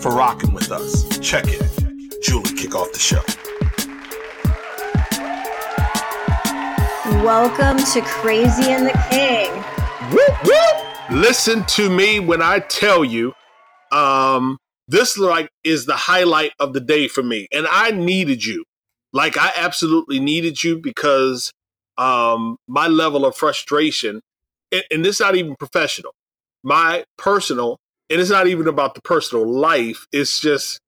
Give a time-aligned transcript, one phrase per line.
[0.00, 1.06] for rocking with us.
[1.18, 2.22] Check it.
[2.22, 3.20] Julie, kick off the show.
[7.22, 9.50] Welcome to Crazy and the King.
[10.10, 10.90] Whoop, whoop.
[11.10, 13.34] Listen to me when I tell you,
[13.92, 14.56] um,
[14.88, 18.64] this like is the highlight of the day for me, and I needed you.
[19.12, 21.52] Like I absolutely needed you because
[21.98, 24.20] um, my level of frustration,
[24.72, 26.12] and, and this is not even professional,
[26.62, 27.76] my personal,
[28.10, 30.06] and it's not even about the personal life.
[30.12, 30.80] It's just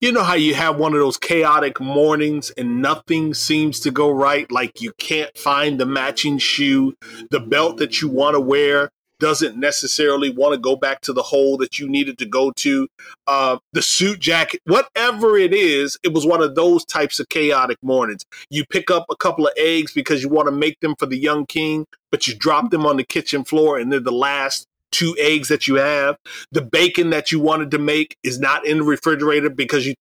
[0.00, 4.10] you know how you have one of those chaotic mornings and nothing seems to go
[4.10, 4.50] right?
[4.50, 6.94] Like you can't find the matching shoe.
[7.30, 11.22] The belt that you want to wear doesn't necessarily want to go back to the
[11.22, 12.88] hole that you needed to go to.
[13.26, 17.76] Uh, the suit jacket whatever it is it was one of those types of chaotic
[17.82, 18.24] mornings.
[18.48, 21.18] You pick up a couple of eggs because you want to make them for the
[21.18, 25.16] young king but you drop them on the kitchen floor and they're the last two
[25.18, 26.16] eggs that you have.
[26.52, 29.94] The bacon that you wanted to make is not in the refrigerator because you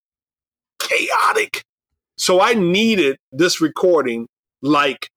[0.80, 1.64] chaotic.
[2.18, 4.28] So I needed this recording
[4.62, 5.10] like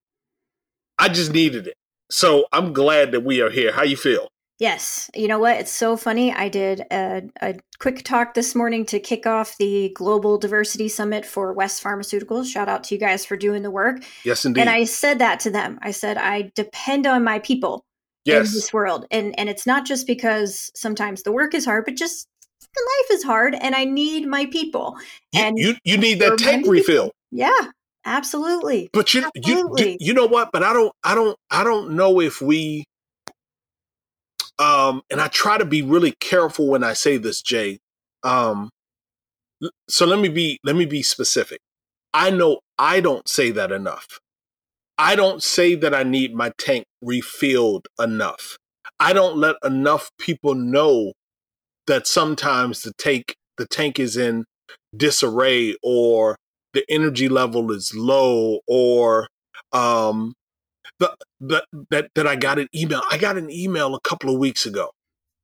[0.97, 1.75] I just needed it.
[2.09, 3.71] So I'm glad that we are here.
[3.71, 4.27] How you feel?
[4.59, 5.09] Yes.
[5.15, 5.57] You know what?
[5.57, 6.31] It's so funny.
[6.31, 11.25] I did a, a, quick talk this morning to kick off the Global Diversity Summit
[11.25, 12.45] for West Pharmaceuticals.
[12.45, 14.03] Shout out to you guys for doing the work.
[14.23, 14.61] Yes, indeed.
[14.61, 15.79] And I said that to them.
[15.81, 17.83] I said, I depend on my people
[18.25, 18.49] yes.
[18.49, 19.05] in this world.
[19.11, 22.27] And and it's not just because sometimes the work is hard, but just
[22.61, 24.97] life is hard and I need my people.
[25.33, 27.11] And you you need that tank refill.
[27.31, 27.51] Yeah,
[28.05, 28.89] absolutely.
[28.93, 29.91] But you absolutely.
[29.91, 30.49] you you know what?
[30.51, 32.85] But I don't I don't I don't know if we
[34.59, 37.79] um and I try to be really careful when I say this, Jay.
[38.23, 38.69] Um
[39.87, 41.59] so let me be let me be specific.
[42.13, 44.19] I know I don't say that enough.
[44.97, 48.57] I don't say that I need my tank refilled enough.
[48.99, 51.13] I don't let enough people know
[51.87, 54.45] that sometimes the tank the tank is in
[54.95, 56.37] disarray or
[56.73, 59.27] the energy level is low or
[59.71, 60.33] um
[60.99, 63.01] the, the, that that I got an email.
[63.09, 64.91] I got an email a couple of weeks ago.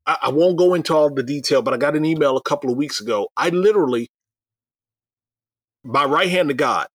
[0.05, 2.69] I, I won't go into all the detail, but I got an email a couple
[2.69, 3.29] of weeks ago.
[3.35, 4.07] I literally,
[5.83, 6.87] by right hand to God,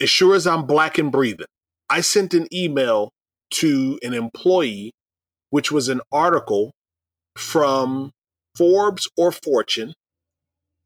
[0.00, 1.46] as sure as I'm black and breathing,
[1.92, 3.12] I sent an email
[3.60, 4.92] to an employee,
[5.50, 6.72] which was an article
[7.36, 8.12] from
[8.56, 9.92] Forbes or Fortune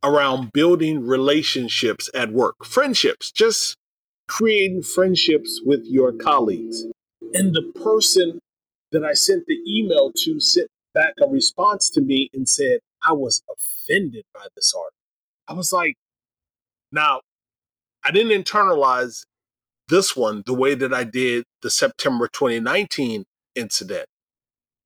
[0.03, 3.77] around building relationships at work, friendships, just
[4.27, 6.87] creating friendships with your colleagues.
[7.35, 8.41] And the person
[8.91, 13.13] that I sent the email to sent back a response to me and said, I
[13.13, 14.91] was offended by this article.
[15.47, 15.95] I was like,
[16.91, 17.21] now,
[18.03, 19.23] I didn't internalize
[19.89, 23.25] this one the way that I did the September 2019
[23.55, 24.07] incident.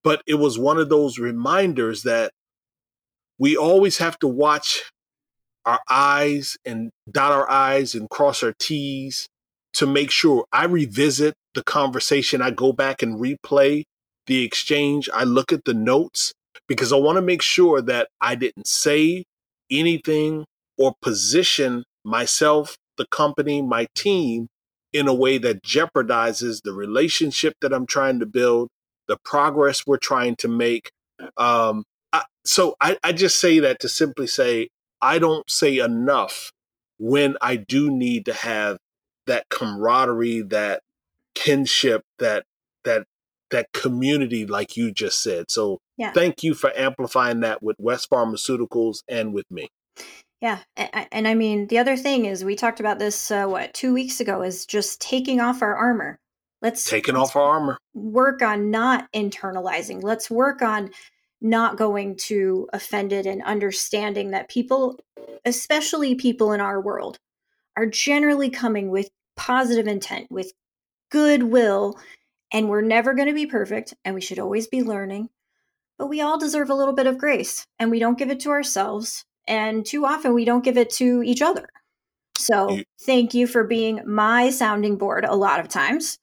[0.02, 2.32] But it was one of those reminders that
[3.38, 4.90] we always have to watch
[5.64, 9.28] our eyes and dot our I's and cross our T's
[9.74, 12.42] to make sure I revisit the conversation.
[12.42, 13.84] I go back and replay
[14.26, 15.08] the exchange.
[15.12, 16.32] I look at the notes
[16.66, 19.24] because I want to make sure that I didn't say
[19.70, 20.44] anything
[20.78, 24.48] or position myself, the company, my team
[24.92, 28.68] in a way that jeopardizes the relationship that I'm trying to build,
[29.06, 30.90] the progress we're trying to make.
[31.36, 34.68] Um, I, so I, I just say that to simply say,
[35.00, 36.52] I don't say enough
[36.98, 38.78] when I do need to have
[39.26, 40.82] that camaraderie, that
[41.34, 42.44] kinship, that
[42.84, 43.04] that
[43.50, 45.50] that community, like you just said.
[45.50, 46.12] So yeah.
[46.12, 49.68] thank you for amplifying that with West Pharmaceuticals and with me.
[50.40, 53.74] Yeah, and, and I mean the other thing is we talked about this uh, what
[53.74, 56.18] two weeks ago is just taking off our armor.
[56.62, 57.78] Let's taking off our armor.
[57.94, 60.02] Work on not internalizing.
[60.02, 60.90] Let's work on
[61.40, 64.98] not going to offended and understanding that people,
[65.44, 67.18] especially people in our world,
[67.76, 70.52] are generally coming with positive intent, with
[71.10, 71.98] goodwill,
[72.52, 75.30] and we're never going to be perfect, and we should always be learning.
[75.98, 78.50] But we all deserve a little bit of grace, and we don't give it to
[78.50, 81.68] ourselves and too often we don't give it to each other.
[82.38, 86.18] So you, thank you for being my sounding board a lot of times.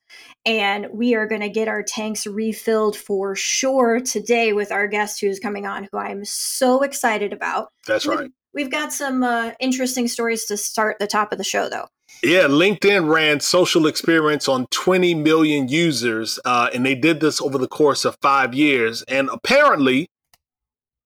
[0.45, 5.21] And we are going to get our tanks refilled for sure today with our guest
[5.21, 7.67] who's coming on, who I'm so excited about.
[7.85, 8.31] That's right.
[8.53, 11.87] We've got some uh, interesting stories to start the top of the show, though.
[12.23, 17.59] Yeah, LinkedIn ran social experiments on 20 million users, uh, and they did this over
[17.59, 19.03] the course of five years.
[19.03, 20.07] And apparently,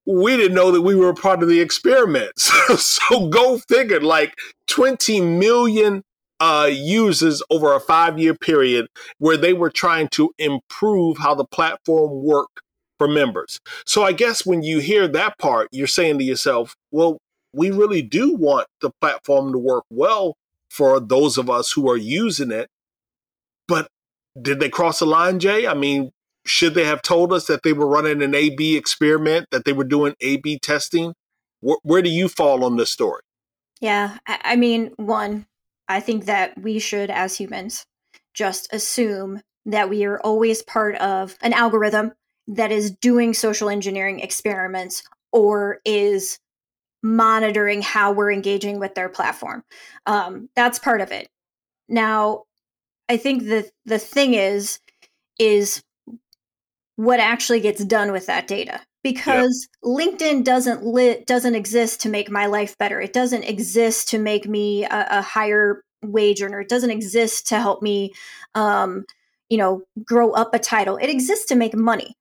[0.05, 2.31] we didn't know that we were a part of the experiment.
[2.67, 4.35] So, so go figure, like
[4.67, 6.03] 20 million
[6.39, 8.87] uh, users over a five year period
[9.19, 12.61] where they were trying to improve how the platform worked
[12.97, 13.59] for members.
[13.85, 17.19] So I guess when you hear that part, you're saying to yourself, well,
[17.53, 20.35] we really do want the platform to work well
[20.69, 22.69] for those of us who are using it.
[23.67, 23.87] But
[24.39, 25.67] did they cross the line, Jay?
[25.67, 26.11] I mean,
[26.45, 29.73] should they have told us that they were running an A B experiment, that they
[29.73, 31.13] were doing A B testing?
[31.59, 33.21] Where, where do you fall on this story?
[33.79, 35.47] Yeah, I mean, one,
[35.87, 37.85] I think that we should, as humans,
[38.33, 42.13] just assume that we are always part of an algorithm
[42.47, 46.39] that is doing social engineering experiments or is
[47.03, 49.63] monitoring how we're engaging with their platform.
[50.05, 51.29] Um, that's part of it.
[51.89, 52.43] Now,
[53.09, 54.79] I think the the thing is
[55.39, 55.81] is
[57.01, 59.97] what actually gets done with that data because yep.
[59.97, 63.01] LinkedIn doesn't lit doesn't exist to make my life better.
[63.01, 66.61] It doesn't exist to make me a, a higher wage earner.
[66.61, 68.13] It doesn't exist to help me,
[68.53, 69.05] um,
[69.49, 70.97] you know, grow up a title.
[70.97, 72.15] It exists to make money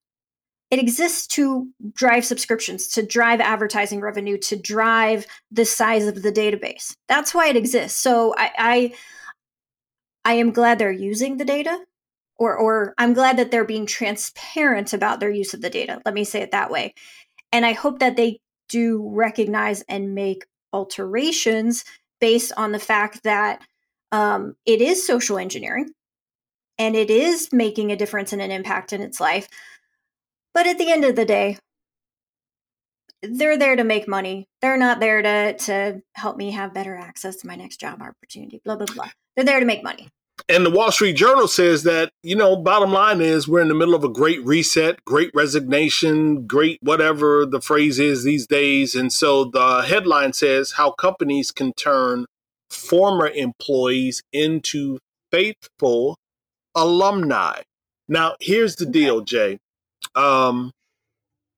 [0.70, 6.30] it exists to drive subscriptions, to drive advertising revenue, to drive the size of the
[6.30, 6.94] database.
[7.08, 7.98] That's why it exists.
[7.98, 8.94] So I, I,
[10.24, 11.76] I am glad they're using the data,
[12.40, 16.02] or or I'm glad that they're being transparent about their use of the data.
[16.04, 16.94] Let me say it that way.
[17.52, 21.84] And I hope that they do recognize and make alterations
[22.20, 23.62] based on the fact that
[24.10, 25.90] um, it is social engineering
[26.78, 29.48] and it is making a difference and an impact in its life
[30.54, 31.58] but at the end of the day,
[33.22, 34.48] they're there to make money.
[34.62, 38.60] They're not there to to help me have better access to my next job opportunity.
[38.64, 39.10] Blah blah blah.
[39.36, 40.08] They're there to make money.
[40.48, 43.74] And the Wall Street Journal says that, you know, bottom line is we're in the
[43.74, 48.94] middle of a great reset, great resignation, great whatever the phrase is these days.
[48.94, 52.26] And so the headline says how companies can turn
[52.70, 54.98] former employees into
[55.30, 56.16] faithful
[56.74, 57.62] alumni.
[58.08, 59.58] Now, here's the deal, Jay
[60.14, 60.72] um,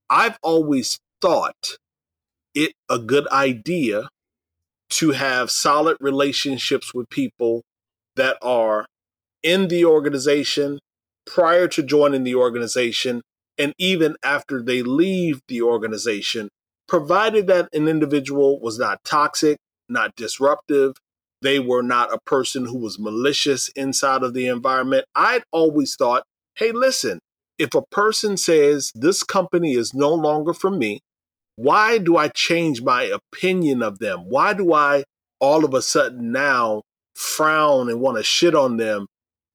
[0.09, 1.77] I've always thought
[2.53, 4.09] it a good idea
[4.91, 7.63] to have solid relationships with people
[8.15, 8.85] that are
[9.41, 10.79] in the organization
[11.25, 13.21] prior to joining the organization
[13.57, 16.49] and even after they leave the organization,
[16.87, 19.57] provided that an individual was not toxic,
[19.87, 20.93] not disruptive,
[21.41, 25.05] they were not a person who was malicious inside of the environment.
[25.13, 26.23] I'd always thought,
[26.55, 27.19] hey, listen,
[27.59, 31.01] if a person says this company is no longer for me,
[31.55, 34.25] why do I change my opinion of them?
[34.29, 35.03] Why do I
[35.39, 36.81] all of a sudden now
[37.15, 39.07] frown and want to shit on them?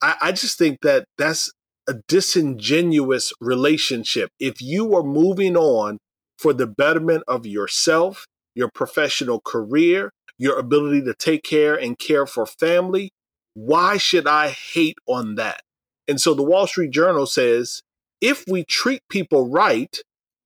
[0.03, 1.51] I, I just think that that's
[1.89, 4.31] a disingenuous relationship.
[4.39, 5.99] If you are moving on
[6.39, 12.27] for the betterment of yourself, your professional career, your ability to take care and care
[12.27, 13.11] for family,
[13.55, 15.63] why should I hate on that?
[16.07, 17.83] And so the Wall Street Journal says
[18.21, 19.97] if we treat people right,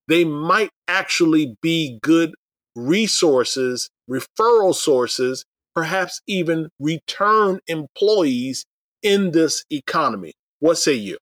[0.08, 2.34] they might actually be good
[2.74, 8.64] resources, referral sources, perhaps even return employees
[9.02, 10.34] in this economy.
[10.60, 11.18] What say you?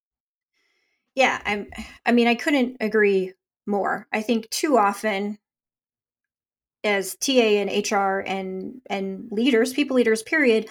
[1.15, 1.67] Yeah, I'm
[2.05, 3.33] I mean I couldn't agree
[3.65, 4.07] more.
[4.11, 5.37] I think too often
[6.83, 10.67] as TA and HR and and leaders, people leaders period,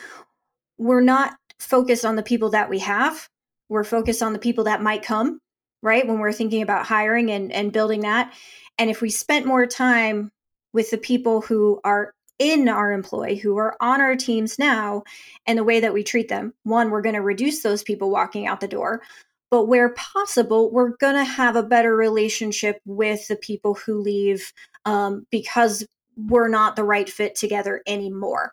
[0.78, 3.28] we're not focused on the people that we have.
[3.68, 5.40] We're focused on the people that might come
[5.82, 6.06] right?
[6.06, 8.32] When we're thinking about hiring and, and building that.
[8.78, 10.30] And if we spent more time
[10.72, 15.04] with the people who are in our employ, who are on our teams now,
[15.46, 18.48] and the way that we treat them, one, we're going to reduce those people walking
[18.48, 19.02] out the door.
[19.50, 24.52] But where possible, we're going to have a better relationship with the people who leave
[24.86, 28.52] um, because we're not the right fit together anymore.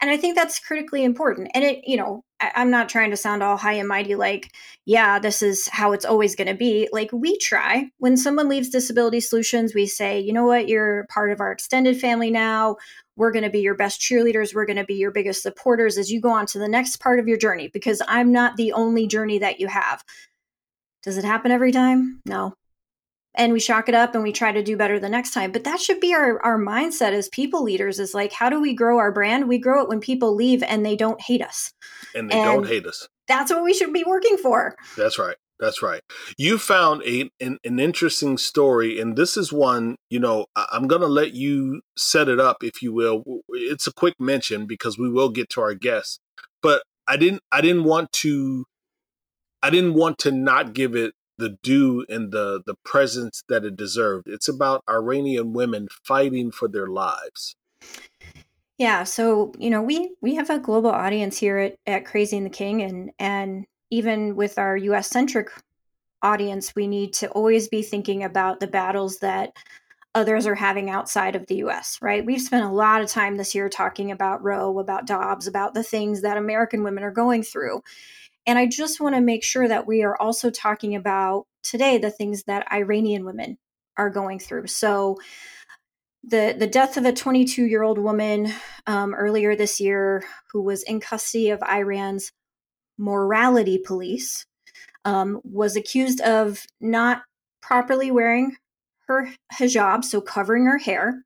[0.00, 1.50] And I think that's critically important.
[1.54, 4.52] And it, you know, I, am not trying to sound all high and mighty like,
[4.84, 6.88] yeah, this is how it's always going to be.
[6.92, 7.90] Like, we try.
[7.98, 12.00] When someone leaves Disability Solutions, we say, you know what, you're part of our extended
[12.00, 12.76] family now.
[13.16, 14.54] We're going to be your best cheerleaders.
[14.54, 17.18] We're going to be your biggest supporters as you go on to the next part
[17.18, 20.04] of your journey because I'm not the only journey that you have.
[21.02, 22.20] Does it happen every time?
[22.26, 22.54] No.
[23.34, 25.64] and we shock it up and we try to do better the next time but
[25.64, 28.98] that should be our, our mindset as people leaders is like how do we grow
[28.98, 31.72] our brand we grow it when people leave and they don't hate us
[32.14, 35.36] and they and don't hate us that's what we should be working for that's right
[35.60, 36.02] that's right
[36.36, 41.06] you found a an, an interesting story and this is one you know i'm gonna
[41.06, 45.30] let you set it up if you will it's a quick mention because we will
[45.30, 46.20] get to our guests
[46.62, 48.64] but i didn't i didn't want to
[49.62, 53.76] i didn't want to not give it the due and the the presence that it
[53.76, 54.26] deserved.
[54.28, 57.54] It's about Iranian women fighting for their lives.
[58.78, 62.46] Yeah, so you know we we have a global audience here at, at Crazy and
[62.46, 65.08] the King, and and even with our U.S.
[65.10, 65.50] centric
[66.22, 69.52] audience, we need to always be thinking about the battles that
[70.14, 72.24] others are having outside of the US, right?
[72.24, 75.82] We've spent a lot of time this year talking about Roe, about Dobbs, about the
[75.82, 77.82] things that American women are going through.
[78.46, 82.10] And I just want to make sure that we are also talking about today the
[82.10, 83.58] things that Iranian women
[83.96, 84.66] are going through.
[84.68, 85.18] So,
[86.28, 88.52] the the death of a 22 year old woman
[88.86, 92.32] um, earlier this year who was in custody of Iran's
[92.98, 94.46] morality police
[95.04, 97.22] um, was accused of not
[97.62, 98.56] properly wearing
[99.06, 101.24] her hijab, so covering her hair.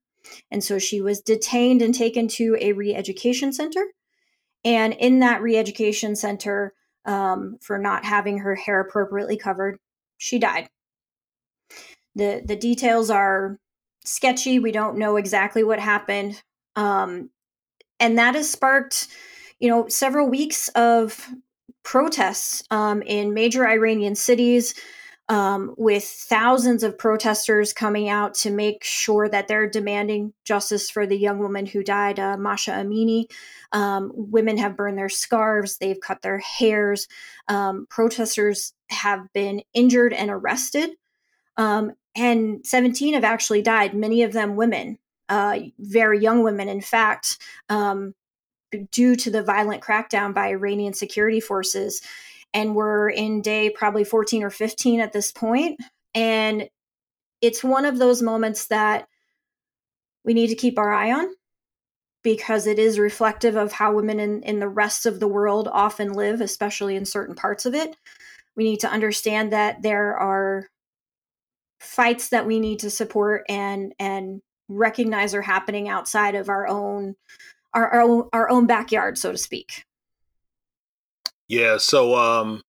[0.50, 3.84] And so she was detained and taken to a re education center.
[4.64, 9.78] And in that re education center, um, for not having her hair appropriately covered.
[10.18, 10.68] She died.
[12.14, 13.58] the The details are
[14.04, 14.58] sketchy.
[14.58, 16.42] We don't know exactly what happened,
[16.76, 17.30] um,
[18.00, 19.08] and that has sparked,
[19.60, 21.28] you know, several weeks of
[21.82, 24.74] protests um, in major Iranian cities
[25.28, 31.06] um, with thousands of protesters coming out to make sure that they're demanding justice for
[31.06, 33.26] the young woman who died, uh, Mahsa Amini.
[33.72, 37.08] Um, women have burned their scarves, they've cut their hairs.
[37.48, 40.90] Um, protesters have been injured and arrested.
[41.56, 46.68] Um, and 17 have actually died, many of them women, uh, very young women.
[46.68, 47.38] In fact,
[47.68, 48.14] um,
[48.90, 52.02] due to the violent crackdown by Iranian security forces,
[52.54, 55.80] and we're in day probably 14 or 15 at this point
[56.14, 56.68] and
[57.40, 59.08] it's one of those moments that
[60.24, 61.28] we need to keep our eye on
[62.22, 66.12] because it is reflective of how women in, in the rest of the world often
[66.12, 67.96] live especially in certain parts of it
[68.56, 70.68] we need to understand that there are
[71.82, 77.14] fights that we need to support and and recognize are happening outside of our own
[77.74, 79.84] our, our own, our own backyard so to speak
[81.52, 82.62] yeah, so um,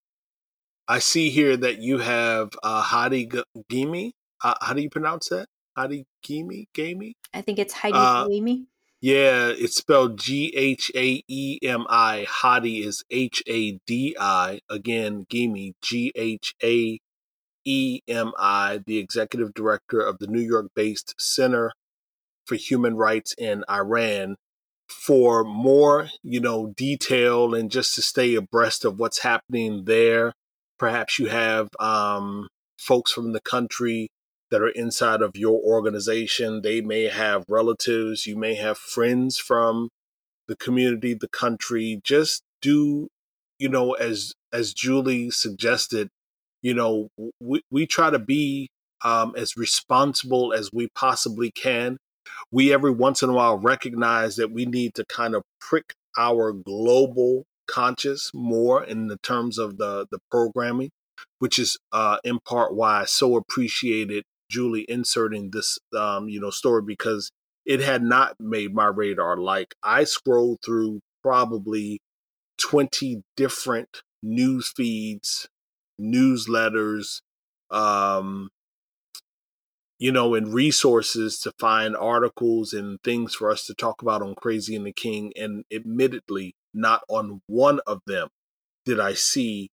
[0.90, 3.30] I see here that you have uh, Hadi
[3.72, 4.12] Ghaemi.
[4.44, 5.48] Uh, how do you pronounce that?
[5.78, 6.68] Hadi Ghaemi?
[6.76, 8.66] gimi I think it's Heidi uh, Ghaemi.
[9.00, 12.26] Yeah, it's spelled G H A E M I.
[12.30, 14.60] Hadi is H A D I.
[14.70, 16.12] Again, Ghaemi, G
[17.66, 21.72] H A E M I, the executive director of the New York based Center
[22.46, 24.36] for Human Rights in Iran
[24.88, 30.34] for more, you know, detail and just to stay abreast of what's happening there.
[30.78, 34.10] Perhaps you have um, folks from the country
[34.52, 36.62] that are inside of your organization.
[36.62, 39.90] They may have relatives, you may have friends from
[40.48, 42.02] the community, the country.
[42.04, 43.08] Just do,
[43.58, 46.10] you know, as as Julie suggested,
[46.64, 48.70] you know, we, we try to be
[49.06, 51.98] um, as responsible as we possibly can
[52.52, 56.52] we every once in a while recognize that we need to kind of prick our
[56.54, 60.92] global conscious more in the terms of the the programming,
[61.40, 66.50] which is uh, in part why I so appreciated Julie inserting this um, you know
[66.50, 67.32] story because
[67.66, 69.38] it had not made my radar.
[69.38, 72.00] Like I scrolled through probably
[72.58, 75.48] twenty different news feeds,
[76.00, 77.22] newsletters,
[77.72, 78.50] um,
[80.00, 84.36] you know, and resources to find articles and things for us to talk about on
[84.36, 85.32] Crazy and the King.
[85.36, 88.30] And admittedly, not on one of them
[88.86, 89.70] did I see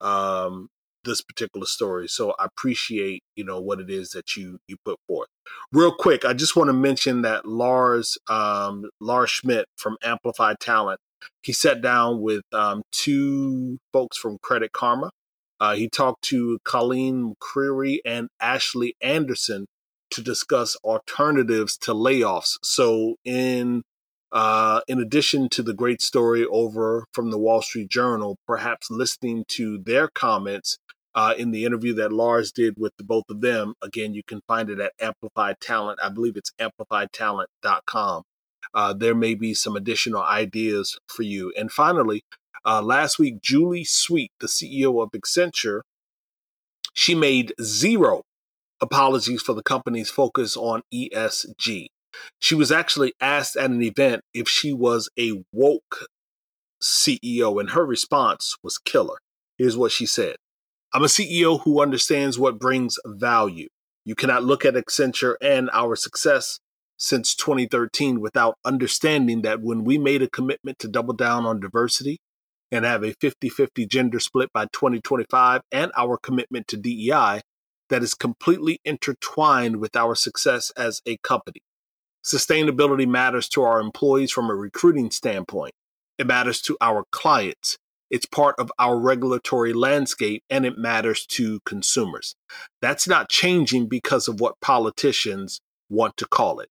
[0.00, 0.68] um,
[1.04, 2.08] this particular story.
[2.08, 5.28] So I appreciate, you know, what it is that you you put forth.
[5.72, 11.00] Real quick, I just want to mention that Lars um, Lars Schmidt from Amplified Talent,
[11.42, 15.10] he sat down with um, two folks from Credit Karma
[15.62, 19.66] uh, he talked to Colleen McCreary and Ashley Anderson
[20.10, 22.58] to discuss alternatives to layoffs.
[22.64, 23.84] So, in
[24.32, 29.44] uh, in addition to the great story over from the Wall Street Journal, perhaps listening
[29.50, 30.78] to their comments
[31.14, 33.74] uh, in the interview that Lars did with the both of them.
[33.80, 36.00] Again, you can find it at Amplified Talent.
[36.02, 38.22] I believe it's amplifiedtalent.com.
[38.74, 41.52] Uh, there may be some additional ideas for you.
[41.56, 42.24] And finally,
[42.64, 45.80] uh, last week, Julie Sweet, the CEO of Accenture,
[46.94, 48.22] she made zero
[48.80, 51.86] apologies for the company's focus on ESG.
[52.38, 56.06] She was actually asked at an event if she was a woke
[56.82, 59.18] CEO, and her response was killer.
[59.56, 60.36] Here's what she said
[60.92, 63.68] I'm a CEO who understands what brings value.
[64.04, 66.58] You cannot look at Accenture and our success
[66.96, 72.18] since 2013 without understanding that when we made a commitment to double down on diversity
[72.72, 77.42] and have a 50 50 gender split by 2025 and our commitment to DEI,
[77.90, 81.60] that is completely intertwined with our success as a company.
[82.24, 85.74] Sustainability matters to our employees from a recruiting standpoint.
[86.18, 87.76] It matters to our clients.
[88.10, 92.34] It's part of our regulatory landscape and it matters to consumers.
[92.80, 95.60] That's not changing because of what politicians
[95.90, 96.68] want to call it.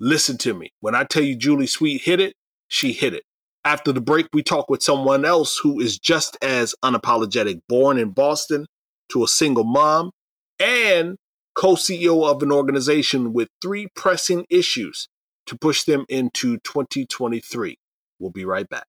[0.00, 0.70] Listen to me.
[0.80, 2.34] When I tell you Julie Sweet hit it,
[2.68, 3.22] she hit it.
[3.64, 8.10] After the break, we talk with someone else who is just as unapologetic, born in
[8.10, 8.66] Boston
[9.10, 10.10] to a single mom
[10.58, 11.16] and
[11.54, 15.08] co CEO of an organization with three pressing issues
[15.46, 17.78] to push them into 2023.
[18.18, 18.86] We'll be right back.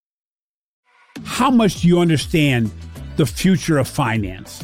[1.23, 2.71] How much do you understand
[3.17, 4.63] the future of finance?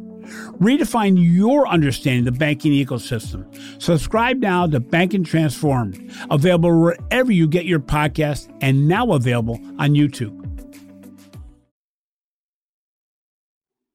[0.59, 3.45] Redefine your understanding of the banking ecosystem.
[3.81, 9.91] Subscribe now to Banking Transformed, available wherever you get your podcast and now available on
[9.91, 10.37] YouTube.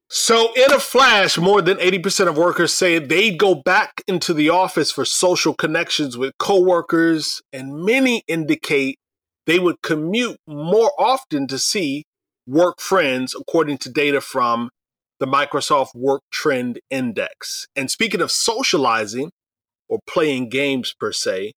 [0.09, 4.49] So, in a flash, more than 80% of workers say they'd go back into the
[4.49, 8.99] office for social connections with coworkers, and many indicate
[9.47, 12.05] they would commute more often to see
[12.47, 14.71] work friends, according to data from
[15.19, 17.67] the Microsoft Work Trend Index.
[17.75, 19.31] And speaking of socializing
[19.89, 21.53] or playing games per se,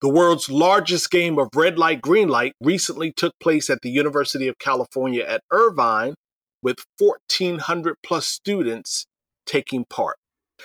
[0.00, 4.48] the world's largest game of red light, green light recently took place at the University
[4.48, 6.14] of California at Irvine
[6.62, 9.06] with 1,400 plus students
[9.46, 10.16] taking part.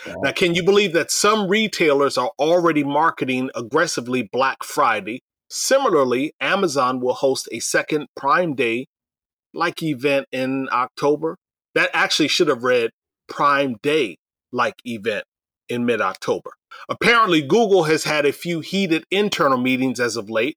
[0.06, 0.14] Wow.
[0.24, 5.20] Now, can you believe that some retailers are already marketing aggressively Black Friday?
[5.50, 8.86] Similarly, Amazon will host a second Prime Day
[9.54, 11.36] like event in October.
[11.74, 12.90] That actually should have read
[13.28, 14.16] Prime Day
[14.52, 15.24] like event
[15.68, 16.52] in mid October.
[16.88, 20.56] Apparently, Google has had a few heated internal meetings as of late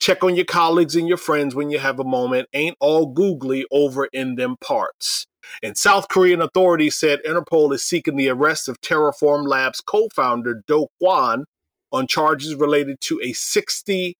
[0.00, 2.48] Check on your colleagues and your friends when you have a moment.
[2.54, 5.26] Ain't all googly over in them parts.
[5.62, 10.62] And South Korean authorities said Interpol is seeking the arrest of Terraform Labs co founder
[10.66, 11.44] Do Kwon
[11.92, 14.14] on charges related to a $60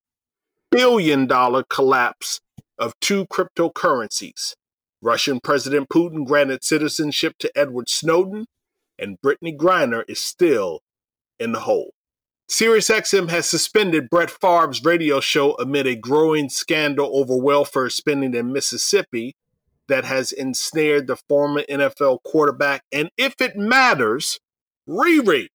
[0.71, 1.27] billion
[1.71, 2.41] collapse
[2.79, 4.55] of two cryptocurrencies.
[5.03, 8.47] Russian President Putin granted citizenship to Edward Snowden,
[8.99, 10.81] and Brittney Griner is still
[11.39, 11.93] in the hole.
[12.51, 18.53] SiriusXM has suspended Brett Favre's radio show amid a growing scandal over welfare spending in
[18.53, 19.37] Mississippi
[19.87, 22.83] that has ensnared the former NFL quarterback.
[22.93, 24.41] And if it matters,
[24.89, 25.49] Riri,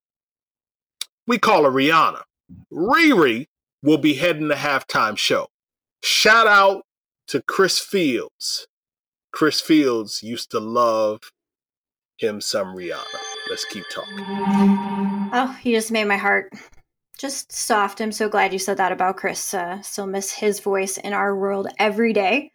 [1.27, 2.21] we call her Rihanna,
[2.71, 3.47] Riri
[3.83, 5.47] will be heading the halftime show.
[6.01, 6.83] Shout out
[7.27, 8.67] to Chris Fields.
[9.35, 11.19] Chris Fields used to love
[12.17, 13.03] him some Rihanna.
[13.49, 14.17] Let's keep talking.
[15.33, 16.53] Oh, he just made my heart
[17.17, 17.99] just soft.
[17.99, 19.53] I'm so glad you said that about Chris.
[19.53, 22.49] Uh, still miss his voice in our world every day.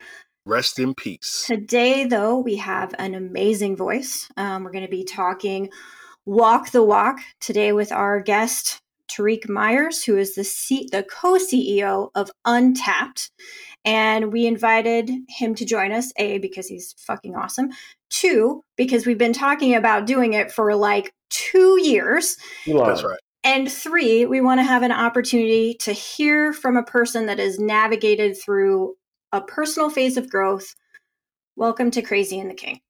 [0.47, 1.45] Rest in peace.
[1.47, 4.31] Today, though, we have an amazing voice.
[4.39, 5.69] Um, we're going to be talking
[6.25, 12.11] walk the walk today with our guest Tariq Meyers, who is the C- the co-CEO
[12.15, 13.31] of Untapped.
[13.85, 17.71] And we invited him to join us, A, because he's fucking awesome.
[18.11, 22.37] Two, because we've been talking about doing it for like two years.
[22.67, 23.19] That's right.
[23.43, 27.59] And three, we want to have an opportunity to hear from a person that has
[27.59, 28.97] navigated through
[29.33, 30.75] a personal phase of growth.
[31.57, 32.81] Welcome to Crazy and the King.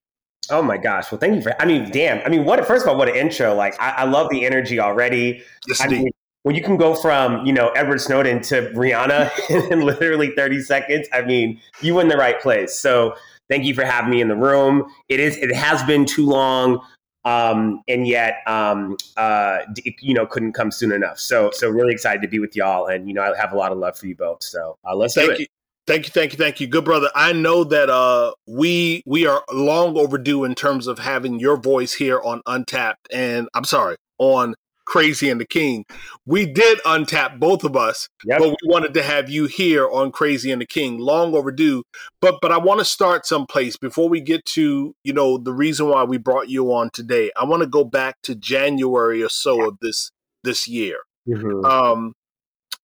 [0.50, 1.12] Oh my gosh.
[1.12, 2.20] Well, thank you for, I mean, damn.
[2.26, 3.54] I mean, what, first of all, what an intro.
[3.54, 5.44] Like, I, I love the energy already.
[5.68, 6.10] Yes, I mean,
[6.42, 9.30] when you can go from, you know, Edward Snowden to Rihanna
[9.70, 12.78] in literally 30 seconds, I mean, you in the right place.
[12.78, 13.14] So
[13.48, 14.84] thank you for having me in the room.
[15.08, 16.80] It is, it has been too long
[17.24, 19.58] um, and yet um, uh,
[20.00, 21.18] you know couldn't come soon enough.
[21.18, 23.72] So so really excited to be with y'all, and you know I have a lot
[23.72, 24.42] of love for you both.
[24.42, 25.40] So uh, let's thank do it.
[25.40, 25.46] You.
[25.86, 27.10] Thank you, thank you, thank you, good brother.
[27.14, 31.94] I know that uh, we we are long overdue in terms of having your voice
[31.94, 34.54] here on Untapped, and I'm sorry on
[34.90, 35.84] Crazy and the King.
[36.26, 38.40] We did untap both of us, yep.
[38.40, 40.98] but we wanted to have you here on Crazy and the King.
[40.98, 41.84] Long overdue.
[42.20, 45.88] But but I want to start someplace before we get to, you know, the reason
[45.88, 47.30] why we brought you on today.
[47.36, 50.10] I want to go back to January or so of this
[50.42, 50.96] this year.
[51.28, 51.64] Mm-hmm.
[51.64, 52.14] Um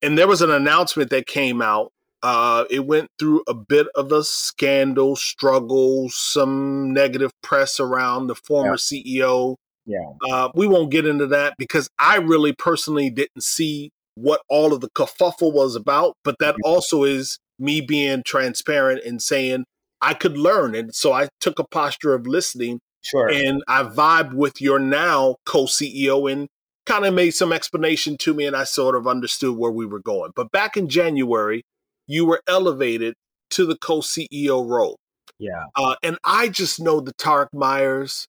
[0.01, 1.91] and there was an announcement that came out
[2.23, 8.35] uh, it went through a bit of a scandal, struggle, some negative press around the
[8.35, 8.75] former yeah.
[8.75, 9.57] CEO.
[9.87, 10.13] Yeah.
[10.29, 14.81] Uh, we won't get into that because I really personally didn't see what all of
[14.81, 19.65] the kerfuffle was about, but that also is me being transparent and saying
[20.01, 20.75] I could learn.
[20.75, 22.81] And so I took a posture of listening.
[23.03, 23.31] Sure.
[23.31, 26.49] And I vibed with your now co CEO and
[26.87, 30.01] kind of made some explanation to me, and I sort of understood where we were
[30.01, 30.33] going.
[30.35, 31.63] But back in January,
[32.09, 33.15] you were elevated
[33.51, 34.97] to the co CEO role.
[35.39, 35.65] Yeah.
[35.77, 38.27] Uh, and I just know the Tariq Meyers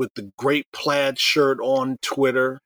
[0.00, 2.58] with the great plaid shirt on Twitter,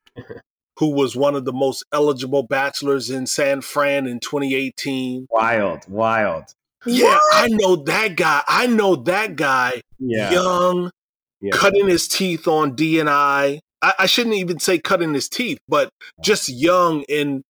[0.79, 5.27] who was one of the most eligible bachelors in San Fran in 2018.
[5.29, 6.45] Wild, wild.
[6.85, 7.21] Yeah, what?
[7.33, 8.41] I know that guy.
[8.47, 9.81] I know that guy.
[9.99, 10.31] Yeah.
[10.31, 10.91] Young,
[11.41, 11.51] yeah.
[11.51, 13.59] cutting his teeth on DNI.
[13.81, 15.89] I, I shouldn't even say cutting his teeth, but
[16.23, 17.41] just young and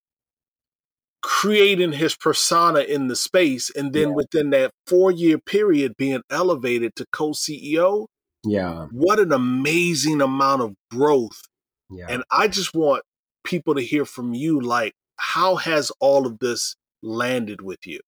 [1.22, 4.16] creating his persona in the space and then yeah.
[4.16, 8.08] within that four year period being elevated to co-ceo
[8.46, 11.42] yeah what an amazing amount of growth
[11.90, 13.04] yeah and i just want
[13.44, 18.00] people to hear from you like how has all of this landed with you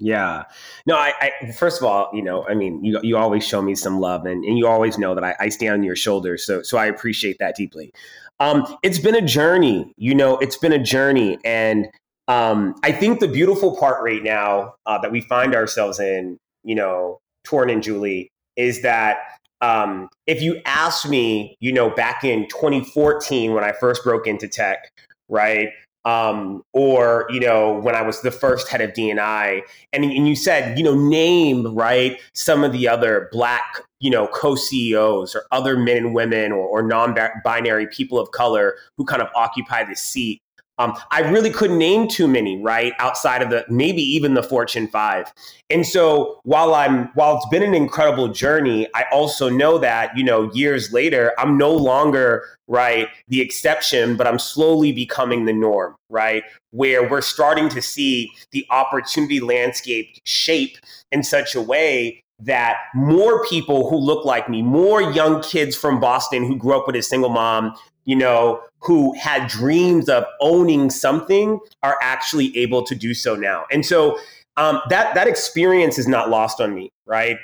[0.00, 0.44] yeah.
[0.86, 3.74] No, I, I, first of all, you know, I mean, you, you always show me
[3.74, 6.44] some love and, and you always know that I, I stand on your shoulders.
[6.44, 7.92] So, so I appreciate that deeply.
[8.40, 11.38] Um, it's been a journey, you know, it's been a journey.
[11.44, 11.86] And
[12.28, 16.74] um, I think the beautiful part right now uh, that we find ourselves in, you
[16.74, 19.18] know, Torin and Julie, is that
[19.60, 24.48] um, if you asked me, you know, back in 2014 when I first broke into
[24.48, 24.92] tech,
[25.28, 25.68] right?
[26.06, 29.60] Um, or you know when I was the first head of DNI,
[29.92, 34.26] and, and you said you know name right some of the other black you know
[34.28, 39.20] co CEOs or other men and women or, or non-binary people of color who kind
[39.20, 40.40] of occupy this seat.
[40.80, 44.88] Um, I really couldn't name too many, right, outside of the maybe even the Fortune
[44.88, 45.30] five.
[45.68, 50.24] And so while I'm while it's been an incredible journey, I also know that you
[50.24, 55.96] know years later I'm no longer right the exception, but I'm slowly becoming the norm,
[56.08, 60.78] right, where we're starting to see the opportunity landscape shape
[61.12, 66.00] in such a way that more people who look like me, more young kids from
[66.00, 67.74] Boston who grew up with a single mom,
[68.10, 73.66] you know, who had dreams of owning something are actually able to do so now.
[73.70, 74.18] And so
[74.56, 77.36] um, that that experience is not lost on me, right?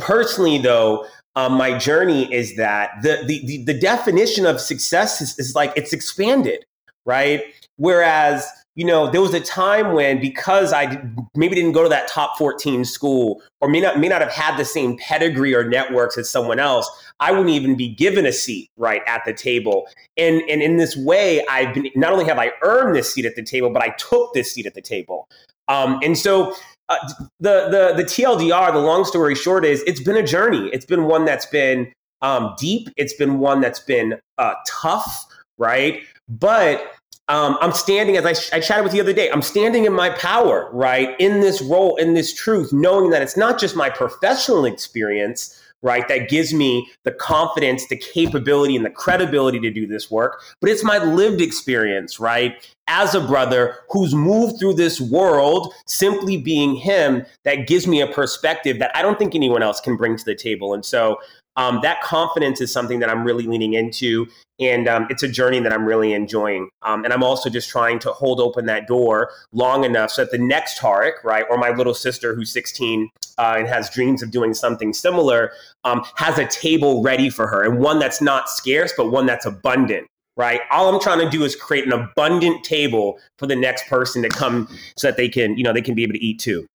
[0.00, 5.38] Personally, though, um, my journey is that the, the the, the definition of success is,
[5.38, 6.64] is like it's expanded,
[7.06, 7.44] right?
[7.76, 8.44] Whereas
[8.76, 11.02] you know, there was a time when because I
[11.34, 14.56] maybe didn't go to that top 14 school or may not may not have had
[14.56, 18.70] the same pedigree or networks as someone else, I wouldn't even be given a seat
[18.76, 19.88] right at the table.
[20.16, 23.34] And and in this way, I've been not only have I earned this seat at
[23.34, 25.28] the table, but I took this seat at the table.
[25.66, 26.54] Um, and so
[26.88, 26.96] uh,
[27.40, 30.70] the the the TLDR, the long story short is it's been a journey.
[30.72, 32.88] It's been one that's been um, deep.
[32.96, 35.26] It's been one that's been uh, tough,
[35.58, 36.02] right?
[36.28, 36.94] But
[37.30, 40.10] um, I'm standing, as I, I chatted with the other day, I'm standing in my
[40.10, 41.14] power, right?
[41.20, 46.08] In this role, in this truth, knowing that it's not just my professional experience, right,
[46.08, 50.68] that gives me the confidence, the capability, and the credibility to do this work, but
[50.68, 52.68] it's my lived experience, right?
[52.88, 58.08] As a brother who's moved through this world, simply being him, that gives me a
[58.08, 60.74] perspective that I don't think anyone else can bring to the table.
[60.74, 61.18] And so
[61.56, 64.26] um, that confidence is something that I'm really leaning into.
[64.58, 66.68] And um, it's a journey that I'm really enjoying.
[66.82, 70.30] Um, and I'm also just trying to hold open that door long enough so that
[70.30, 73.08] the next Tariq, right, or my little sister who's 16
[73.38, 75.52] uh, and has dreams of doing something similar,
[75.84, 79.46] um, has a table ready for her and one that's not scarce, but one that's
[79.46, 80.06] abundant.
[80.36, 80.60] Right.
[80.70, 84.28] All I'm trying to do is create an abundant table for the next person to
[84.28, 86.66] come so that they can, you know, they can be able to eat too.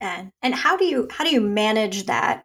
[0.00, 2.44] And and how do you how do you manage that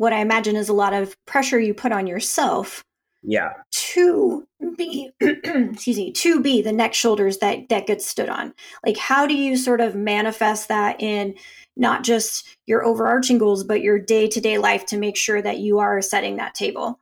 [0.00, 2.82] what I imagine is a lot of pressure you put on yourself.
[3.22, 3.52] Yeah.
[3.70, 8.54] To be, excuse me, to be the neck shoulders that that gets stood on.
[8.84, 11.34] Like, how do you sort of manifest that in
[11.76, 15.58] not just your overarching goals, but your day to day life to make sure that
[15.58, 16.98] you are setting that table?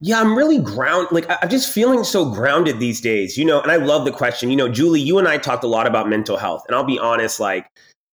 [0.00, 3.60] Yeah, I'm really ground like I'm just feeling so grounded these days, you know.
[3.60, 4.48] And I love the question.
[4.48, 6.98] You know, Julie, you and I talked a lot about mental health, and I'll be
[6.98, 7.66] honest, like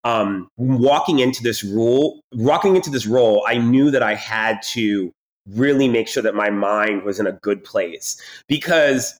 [0.08, 5.12] um, walking into this role, walking into this role, I knew that I had to
[5.50, 9.20] really make sure that my mind was in a good place because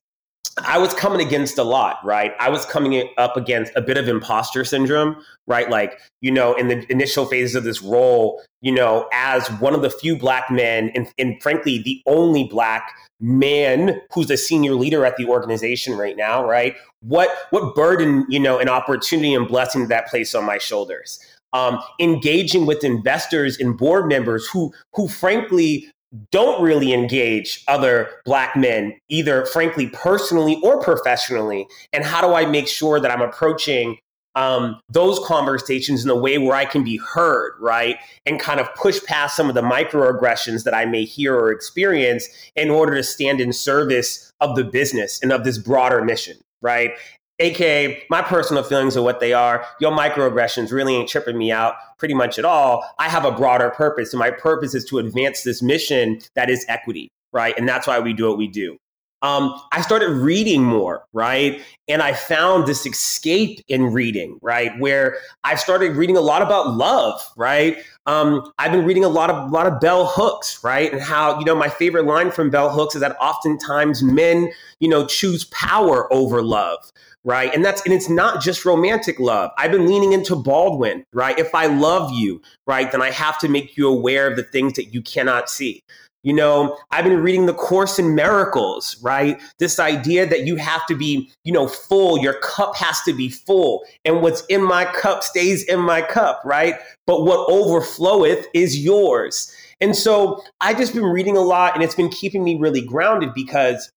[0.64, 2.34] I was coming against a lot, right?
[2.40, 5.70] I was coming up against a bit of imposter syndrome, right?
[5.70, 9.82] Like, you know, in the initial phases of this role, you know, as one of
[9.82, 15.06] the few black men, and, and frankly, the only black man who's a senior leader
[15.06, 16.76] at the organization right now, right?
[17.02, 21.20] What what burden, you know, and opportunity and blessing that place on my shoulders.
[21.54, 25.90] Um, engaging with investors and board members who who frankly
[26.32, 31.68] don't really engage other black men, either frankly, personally or professionally?
[31.94, 33.98] And how do I make sure that I'm approaching
[34.38, 37.98] um, those conversations in a way where I can be heard, right?
[38.28, 42.28] And kind of push past some of the microaggressions that I may hear or experience
[42.56, 46.92] in order to stand in service of the business and of this broader mission, right?
[47.40, 49.64] aka my personal feelings are what they are.
[49.80, 52.84] Your microaggressions really ain't tripping me out pretty much at all.
[52.98, 56.66] I have a broader purpose, and my purpose is to advance this mission that is
[56.68, 57.56] equity, right?
[57.58, 58.78] And that's why we do what we do.
[59.22, 61.62] Um, I started reading more, right?
[61.88, 64.78] And I found this escape in reading, right?
[64.80, 67.78] Where I started reading a lot about love, right?
[68.06, 70.92] Um, I've been reading a lot of a lot of bell hooks, right?
[70.92, 74.88] And how you know my favorite line from bell hooks is that oftentimes men, you
[74.88, 76.80] know, choose power over love,
[77.24, 77.54] right?
[77.54, 79.52] And that's and it's not just romantic love.
[79.58, 81.38] I've been leaning into Baldwin, right?
[81.40, 84.74] If I love you, right, then I have to make you aware of the things
[84.74, 85.84] that you cannot see.
[86.28, 89.42] You know, I've been reading the Course in Miracles, right?
[89.60, 93.30] This idea that you have to be, you know, full, your cup has to be
[93.30, 96.76] full, and what's in my cup stays in my cup, right?
[97.06, 99.56] But what overfloweth is yours.
[99.80, 103.34] And so I've just been reading a lot, and it's been keeping me really grounded
[103.34, 103.90] because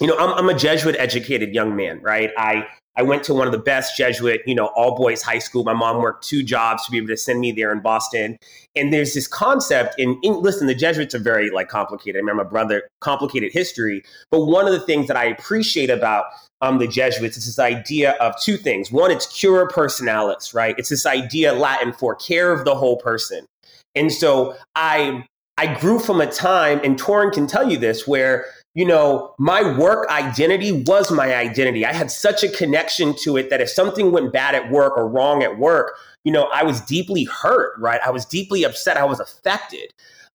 [0.00, 2.30] you know, I'm, I'm a Jesuit educated young man, right?
[2.38, 5.64] I I went to one of the best Jesuit, you know, all boys high school.
[5.64, 8.36] My mom worked two jobs to be able to send me there in Boston.
[8.76, 12.16] And there's this concept in, in listen, the Jesuits are very like complicated.
[12.16, 16.26] I remember my brother complicated history, but one of the things that I appreciate about
[16.60, 18.92] um, the Jesuits is this idea of two things.
[18.92, 20.74] One, it's cura personalis, right?
[20.78, 23.46] It's this idea Latin for care of the whole person.
[23.94, 25.24] And so I
[25.58, 29.76] I grew from a time, and Torin can tell you this, where you know, my
[29.76, 31.84] work identity was my identity.
[31.84, 35.06] I had such a connection to it that if something went bad at work or
[35.08, 38.00] wrong at work, you know, I was deeply hurt, right?
[38.04, 38.96] I was deeply upset.
[38.96, 39.90] I was affected.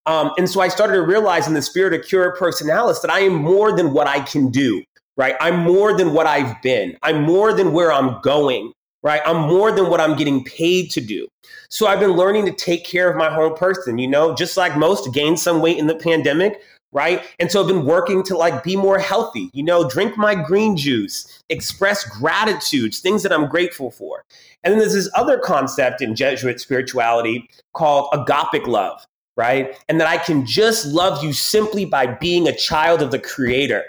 [0.06, 3.20] Um, and so I started to realize in the spirit of cura personalis that I
[3.22, 4.84] am more than what I can do,
[5.18, 5.36] right?
[5.42, 6.96] I'm more than what I've been.
[7.02, 8.72] I'm more than where I'm going,
[9.04, 9.22] right?
[9.26, 11.28] I'm more than what I'm getting paid to do.
[11.70, 14.78] So I've been learning to take care of my whole person, you know, just like
[14.78, 16.62] most gained some weight in the pandemic,
[16.98, 17.24] right?
[17.40, 20.76] And so I've been working to like be more healthy, you know, drink my green
[20.76, 24.26] juice, express gratitude, things that I'm grateful for.
[24.64, 29.06] And then there's this other concept in Jesuit spirituality called agapic love,
[29.36, 29.78] right?
[29.88, 33.84] And that I can just love you simply by being a child of the creator.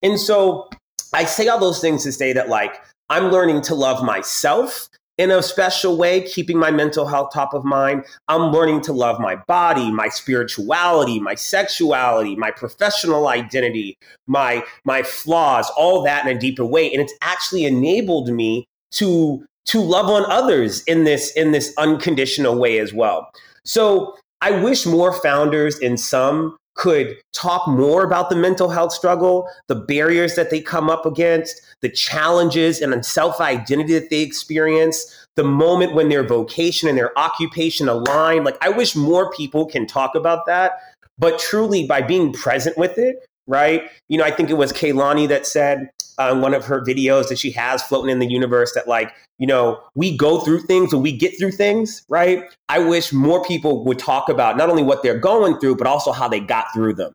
[0.00, 0.70] And so
[1.12, 5.30] I say all those things to say that like I'm learning to love myself in
[5.30, 8.04] a special way, keeping my mental health top of mind.
[8.28, 15.02] I'm learning to love my body, my spirituality, my sexuality, my professional identity, my my
[15.02, 16.90] flaws, all that in a deeper way.
[16.92, 22.58] And it's actually enabled me to to love on others in this in this unconditional
[22.58, 23.30] way as well.
[23.64, 29.48] So I wish more founders in some could talk more about the mental health struggle,
[29.68, 35.26] the barriers that they come up against, the challenges and self identity that they experience,
[35.36, 38.44] the moment when their vocation and their occupation align.
[38.44, 40.72] Like, I wish more people can talk about that,
[41.18, 43.82] but truly by being present with it, right?
[44.08, 47.28] You know, I think it was Kehlani that said on uh, one of her videos
[47.28, 50.92] that she has floating in the universe that, like, you know, we go through things
[50.92, 52.44] and we get through things, right?
[52.68, 56.12] I wish more people would talk about not only what they're going through, but also
[56.12, 57.12] how they got through them.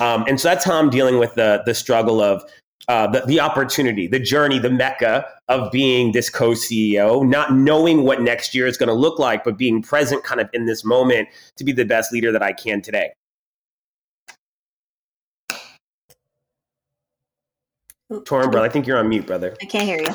[0.00, 2.42] Um, and so that's how I'm dealing with the the struggle of
[2.88, 8.02] uh, the, the opportunity, the journey, the mecca of being this co CEO, not knowing
[8.02, 10.84] what next year is going to look like, but being present kind of in this
[10.84, 13.12] moment to be the best leader that I can today.
[18.20, 19.56] Torin, brother, I think you're on mute, brother.
[19.60, 20.14] I can't hear you.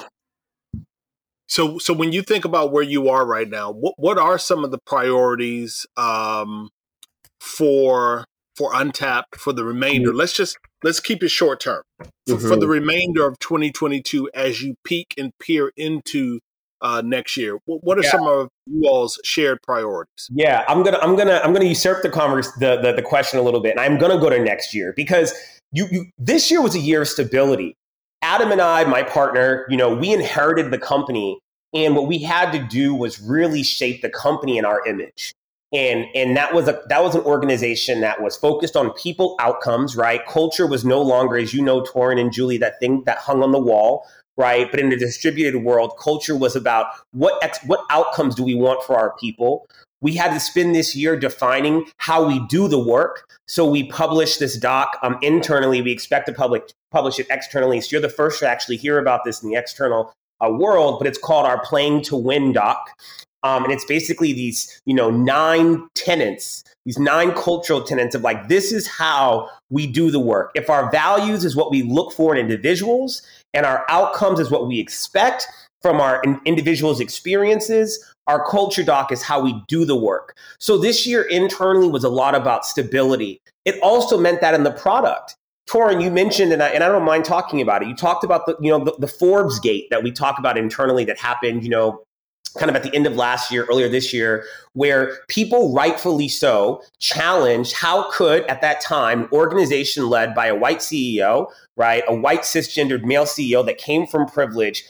[1.49, 4.63] So, so when you think about where you are right now, what what are some
[4.63, 6.69] of the priorities um,
[7.39, 10.09] for for Untapped for the remainder?
[10.09, 10.19] Mm-hmm.
[10.19, 12.47] Let's just let's keep it short term for, mm-hmm.
[12.47, 16.39] for, the remainder of 2022 as you peek and peer into
[16.81, 17.57] uh, next year.
[17.65, 18.11] What are yeah.
[18.11, 20.29] some of you all's shared priorities?
[20.31, 23.41] Yeah, I'm gonna I'm gonna I'm gonna usurp the converse the, the the question a
[23.41, 25.33] little bit, and I'm gonna go to next year because
[25.71, 27.75] you you this year was a year of stability.
[28.21, 31.39] Adam and I, my partner, you know, we inherited the company,
[31.73, 35.33] and what we had to do was really shape the company and our image.
[35.73, 39.95] and and that was a that was an organization that was focused on people outcomes
[39.95, 40.25] right?
[40.25, 43.51] Culture was no longer as you know Torin and Julie that thing that hung on
[43.51, 44.69] the wall right?
[44.69, 48.83] But in a distributed world culture was about what ex, what outcomes do we want
[48.83, 49.67] for our people
[50.01, 53.27] we had to spend this year defining how we do the work.
[53.47, 55.81] So we published this doc um, internally.
[55.81, 57.81] We expect to public publish it externally.
[57.81, 61.07] So you're the first to actually hear about this in the external uh, world but
[61.07, 62.89] it's called our playing to win doc.
[63.43, 68.47] Um, and it's basically these, you know, nine tenants, these nine cultural tenants of like,
[68.49, 70.51] this is how we do the work.
[70.55, 73.21] If our values is what we look for in individuals
[73.53, 75.47] and our outcomes is what we expect
[75.81, 80.35] from our individuals' experiences, our culture doc is how we do the work.
[80.59, 83.41] So this year internally was a lot about stability.
[83.65, 85.35] It also meant that in the product.
[85.69, 87.89] Torin, you mentioned, and I, and I don't mind talking about it.
[87.89, 91.03] You talked about the, you know, the, the Forbes gate that we talk about internally
[91.05, 92.03] that happened, you know,
[92.57, 96.81] kind of at the end of last year, earlier this year, where people rightfully so
[96.99, 102.15] challenged how could, at that time, an organization led by a white CEO, right, a
[102.15, 104.85] white cisgendered male CEO that came from privilege,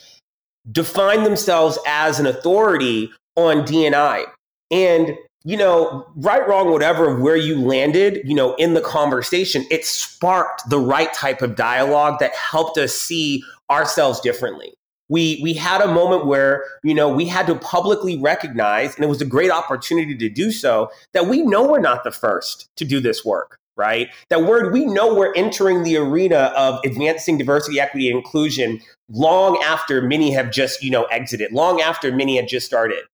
[0.70, 4.24] define themselves as an authority on DNI.
[4.70, 9.86] And you know, right, wrong, whatever, where you landed, you know, in the conversation, it
[9.86, 14.74] sparked the right type of dialogue that helped us see ourselves differently.
[15.08, 19.08] We we had a moment where you know we had to publicly recognize and it
[19.08, 22.84] was a great opportunity to do so that we know we're not the first to
[22.84, 24.08] do this work right?
[24.28, 29.56] That we're we know we're entering the arena of advancing diversity equity and inclusion long
[29.62, 33.04] after many have just you know exited long after many had just started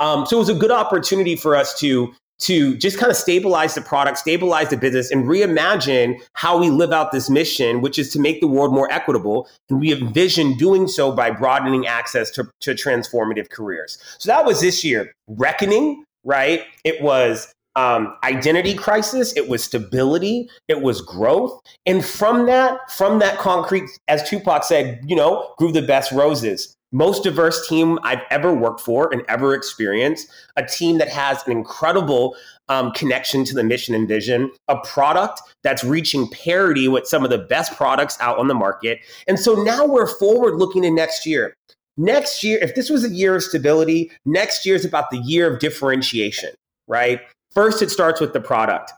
[0.00, 3.74] um, so it was a good opportunity for us to to just kind of stabilize
[3.74, 8.12] the product, stabilize the business, and reimagine how we live out this mission, which is
[8.12, 9.48] to make the world more equitable.
[9.70, 13.98] And we envision doing so by broadening access to, to transformative careers.
[14.18, 15.12] So that was this year.
[15.28, 16.62] Reckoning, right?
[16.82, 21.60] It was um, identity crisis, it was stability, it was growth.
[21.86, 26.76] And from that, from that concrete, as Tupac said, you know, grew the best roses
[26.94, 31.50] most diverse team I've ever worked for and ever experienced, a team that has an
[31.52, 32.36] incredible
[32.68, 37.30] um, connection to the mission and vision, a product that's reaching parity with some of
[37.30, 39.00] the best products out on the market.
[39.26, 41.54] And so now we're forward looking to next year.
[41.96, 45.52] Next year, if this was a year of stability, next year is about the year
[45.52, 46.50] of differentiation,
[46.86, 47.20] right?
[47.50, 48.92] First, it starts with the product.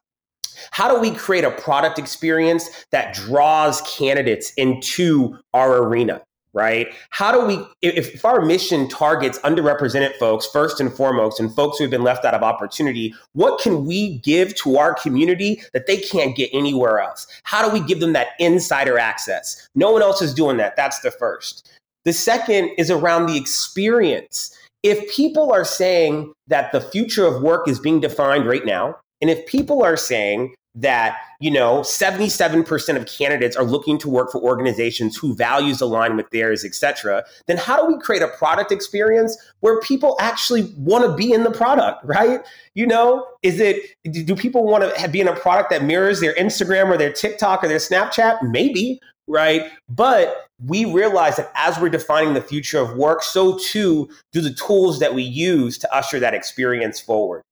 [0.70, 6.22] How do we create a product experience that draws candidates into our arena?
[6.56, 6.88] Right?
[7.10, 11.76] How do we, if, if, our mission targets underrepresented folks first and foremost, and folks
[11.76, 15.86] who have been left out of opportunity, what can we give to our community that
[15.86, 17.26] they can't get anywhere else?
[17.44, 19.68] How do we give them that insider access?
[19.74, 20.76] No one else is doing that.
[20.76, 21.70] That's the first.
[22.06, 24.56] The second is around the experience.
[24.82, 29.30] If people are saying that the future of work is being defined right now, and
[29.30, 34.40] if people are saying that you know 77% of candidates are looking to work for
[34.42, 39.36] organizations who values align with theirs etc then how do we create a product experience
[39.60, 42.40] where people actually want to be in the product right?
[42.74, 46.34] You know is it do people want to be in a product that mirrors their
[46.34, 48.42] instagram or their tiktok or their snapchat?
[48.42, 49.72] Maybe right?
[49.88, 54.54] But we realize that as we're defining the future of work so too do the
[54.54, 57.42] tools that we use to usher that experience forward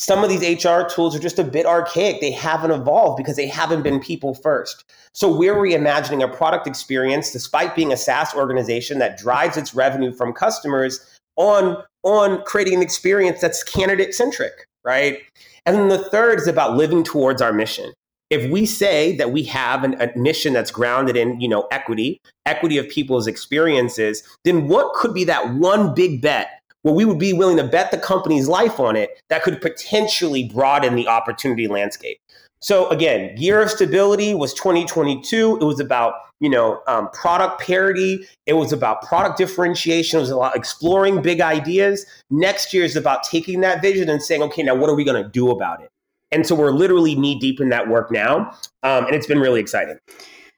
[0.00, 2.22] some of these HR tools are just a bit archaic.
[2.22, 4.90] They haven't evolved because they haven't been people first.
[5.12, 10.10] So we're reimagining a product experience despite being a SaaS organization that drives its revenue
[10.10, 15.18] from customers on, on creating an experience that's candidate centric, right?
[15.66, 17.92] And then the third is about living towards our mission.
[18.30, 22.22] If we say that we have an, a mission that's grounded in, you know, equity,
[22.46, 27.18] equity of people's experiences, then what could be that one big bet where we would
[27.18, 31.68] be willing to bet the company's life on it that could potentially broaden the opportunity
[31.68, 32.18] landscape.
[32.62, 35.58] So again, year of stability was 2022.
[35.60, 38.26] It was about you know um, product parity.
[38.46, 40.18] It was about product differentiation.
[40.18, 42.04] It was about exploring big ideas.
[42.30, 45.22] Next year is about taking that vision and saying, okay, now what are we going
[45.22, 45.90] to do about it?
[46.32, 48.50] And so we're literally knee deep in that work now,
[48.82, 49.98] um, and it's been really exciting.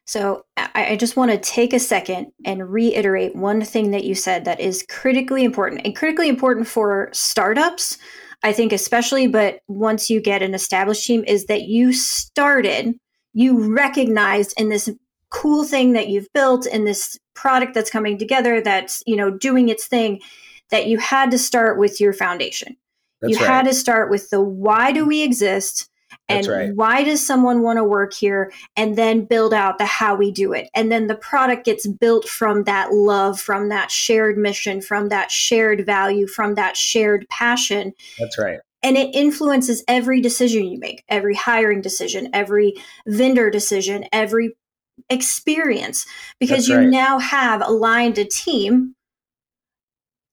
[0.05, 4.15] So I, I just want to take a second and reiterate one thing that you
[4.15, 7.99] said that is critically important and critically important for startups.
[8.45, 12.93] I think, especially, but once you get an established team, is that you started,
[13.33, 14.91] you recognized in this
[15.33, 19.71] cool thing that you've built in this product that's coming together that's you know doing
[19.71, 20.21] its thing
[20.71, 22.77] that you had to start with your foundation
[23.21, 23.47] that's you right.
[23.47, 25.89] had to start with the why do we exist
[26.29, 26.75] and right.
[26.75, 30.53] why does someone want to work here and then build out the how we do
[30.53, 30.69] it?
[30.75, 35.31] And then the product gets built from that love from that shared mission from that
[35.31, 37.93] shared value from that shared passion.
[38.19, 38.61] That's right.
[38.83, 42.75] And it influences every decision you make, every hiring decision, every
[43.07, 44.57] vendor decision, every
[45.09, 46.05] experience.
[46.41, 48.95] Because you now have aligned a team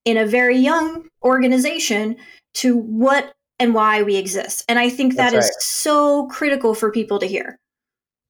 [0.04, 2.16] in a very young organization
[2.56, 4.64] to what and why we exist.
[4.68, 5.62] And I think that That's is right.
[5.62, 7.58] so critical for people to hear.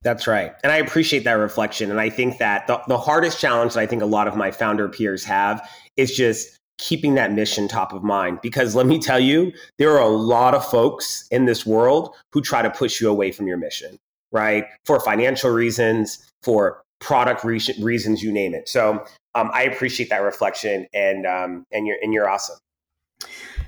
[0.02, 0.54] That's right.
[0.64, 1.92] And I appreciate that reflection.
[1.92, 4.50] And I think that the, the hardest challenge that I think a lot of my
[4.50, 5.68] founder peers have
[5.98, 8.40] is just keeping that mission top of mind.
[8.42, 12.42] Because let me tell you, there are a lot of folks in this world who
[12.42, 14.00] try to push you away from your mission,
[14.32, 14.64] right?
[14.86, 18.70] For financial reasons, for product re- reasons, you name it.
[18.70, 19.06] So
[19.36, 22.58] um, I appreciate that reflection, and um, and you're and you're awesome.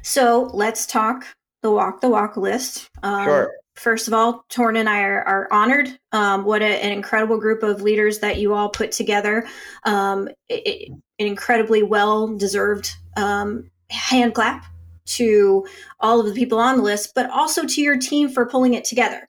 [0.02, 1.26] So let's talk
[1.62, 2.90] the walk the walk list.
[3.04, 3.54] Um, sure.
[3.76, 5.98] First of all, Torin and I are, are honored.
[6.12, 9.48] Um, what a, an incredible group of leaders that you all put together.
[9.86, 14.66] Um, it, an incredibly well deserved um, hand clap
[15.06, 15.66] to
[16.00, 18.84] all of the people on the list, but also to your team for pulling it
[18.84, 19.28] together.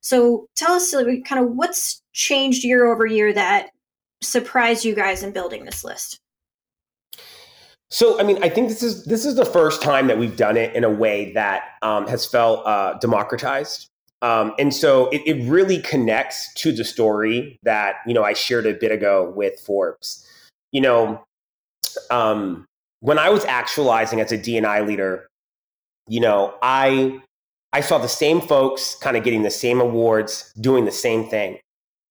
[0.00, 3.70] So tell us kind of what's changed year over year that
[4.22, 6.20] surprised you guys in building this list.
[7.90, 10.56] So, I mean, I think this is this is the first time that we've done
[10.56, 13.88] it in a way that um, has felt uh, democratized,
[14.22, 18.66] um, and so it, it, really connects to the story that you know I shared
[18.66, 20.26] a bit ago with Forbes.
[20.72, 21.24] You know,
[22.10, 22.66] um,
[23.00, 25.28] when I was actualizing as a DNI leader,
[26.08, 27.20] you know, I
[27.72, 31.58] I saw the same folks kind of getting the same awards, doing the same thing.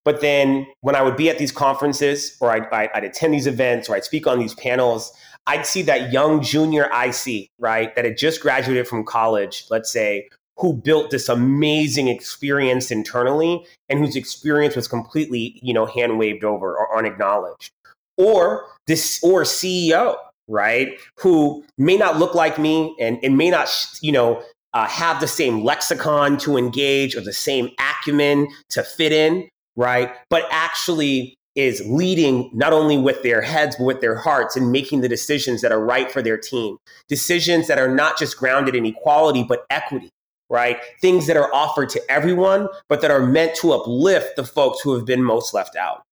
[0.06, 3.90] But then when I would be at these conferences or I'd, I'd, attend these events
[3.90, 5.12] or I'd speak on these panels,
[5.48, 10.28] I'd see that young junior IC, right, that had just graduated from college, let's say,
[10.58, 16.44] who built this amazing experience internally and whose experience was completely, you know, hand waved
[16.44, 17.72] over or unacknowledged.
[18.18, 20.16] Or this or CEO,
[20.48, 23.70] right, who may not look like me and, and may not,
[24.02, 24.42] you know,
[24.74, 30.14] uh, have the same lexicon to engage or the same acumen to fit in, right?
[30.30, 35.02] But actually is leading not only with their heads, but with their hearts and making
[35.02, 36.78] the decisions that are right for their team.
[37.08, 40.10] Decisions that are not just grounded in equality, but equity,
[40.50, 40.80] right?
[41.02, 44.94] Things that are offered to everyone, but that are meant to uplift the folks who
[44.96, 46.04] have been most left out.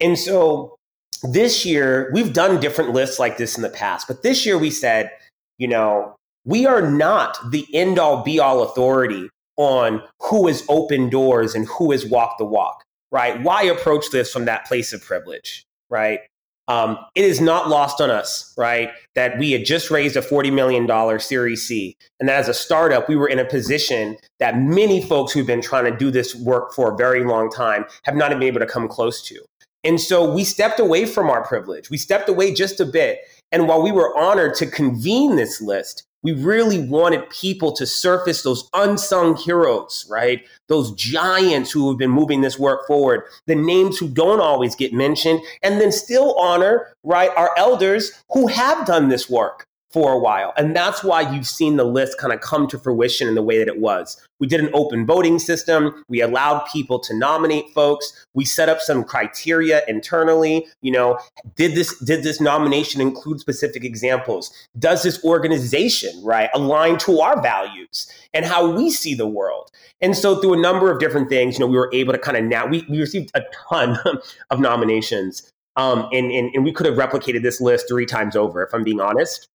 [0.00, 0.76] And so
[1.22, 4.70] this year, we've done different lists like this in the past, but this year we
[4.70, 5.10] said,
[5.58, 11.10] you know, we are not the end all be all authority on who has opened
[11.10, 12.82] doors and who has walked the walk
[13.12, 13.40] right?
[13.42, 16.20] Why approach this from that place of privilege, right?
[16.68, 20.52] Um, it is not lost on us, right, that we had just raised a $40
[20.52, 21.96] million Series C.
[22.20, 25.62] And that as a startup, we were in a position that many folks who've been
[25.62, 28.66] trying to do this work for a very long time have not been able to
[28.66, 29.44] come close to.
[29.82, 31.90] And so we stepped away from our privilege.
[31.90, 33.18] We stepped away just a bit.
[33.50, 38.42] And while we were honored to convene this list, we really wanted people to surface
[38.42, 40.46] those unsung heroes, right?
[40.68, 44.92] Those giants who have been moving this work forward, the names who don't always get
[44.92, 50.18] mentioned, and then still honor, right, our elders who have done this work for a
[50.18, 50.52] while.
[50.56, 53.58] And that's why you've seen the list kind of come to fruition in the way
[53.58, 54.20] that it was.
[54.38, 56.04] We did an open voting system.
[56.08, 58.26] We allowed people to nominate folks.
[58.32, 60.66] We set up some criteria internally.
[60.80, 61.18] You know,
[61.56, 64.52] did this did this nomination include specific examples?
[64.78, 69.70] Does this organization, right, align to our values and how we see the world?
[70.00, 72.36] And so through a number of different things, you know, we were able to kind
[72.36, 73.98] of now we, we received a ton
[74.50, 75.50] of nominations.
[75.76, 78.82] Um, and, and, and we could have replicated this list three times over, if I'm
[78.82, 79.48] being honest.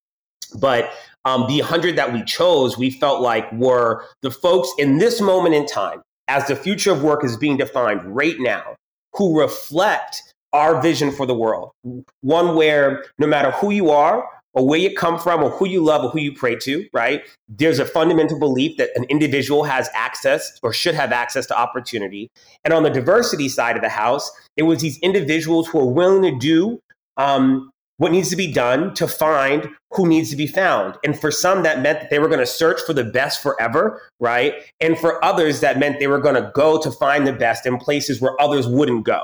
[0.48, 0.92] But
[1.24, 5.54] um, the 100 that we chose, we felt like were the folks in this moment
[5.54, 8.76] in time, as the future of work is being defined right now,
[9.14, 10.22] who reflect
[10.52, 11.72] our vision for the world.
[12.20, 15.84] One where no matter who you are, or where you come from, or who you
[15.84, 17.22] love, or who you pray to, right?
[17.46, 22.30] There's a fundamental belief that an individual has access or should have access to opportunity.
[22.64, 26.22] And on the diversity side of the house, it was these individuals who are willing
[26.22, 26.80] to do
[27.18, 30.96] um, what needs to be done to find who needs to be found.
[31.04, 34.02] And for some, that meant that they were going to search for the best forever,
[34.20, 34.54] right?
[34.80, 37.78] And for others, that meant they were going to go to find the best in
[37.78, 39.22] places where others wouldn't go.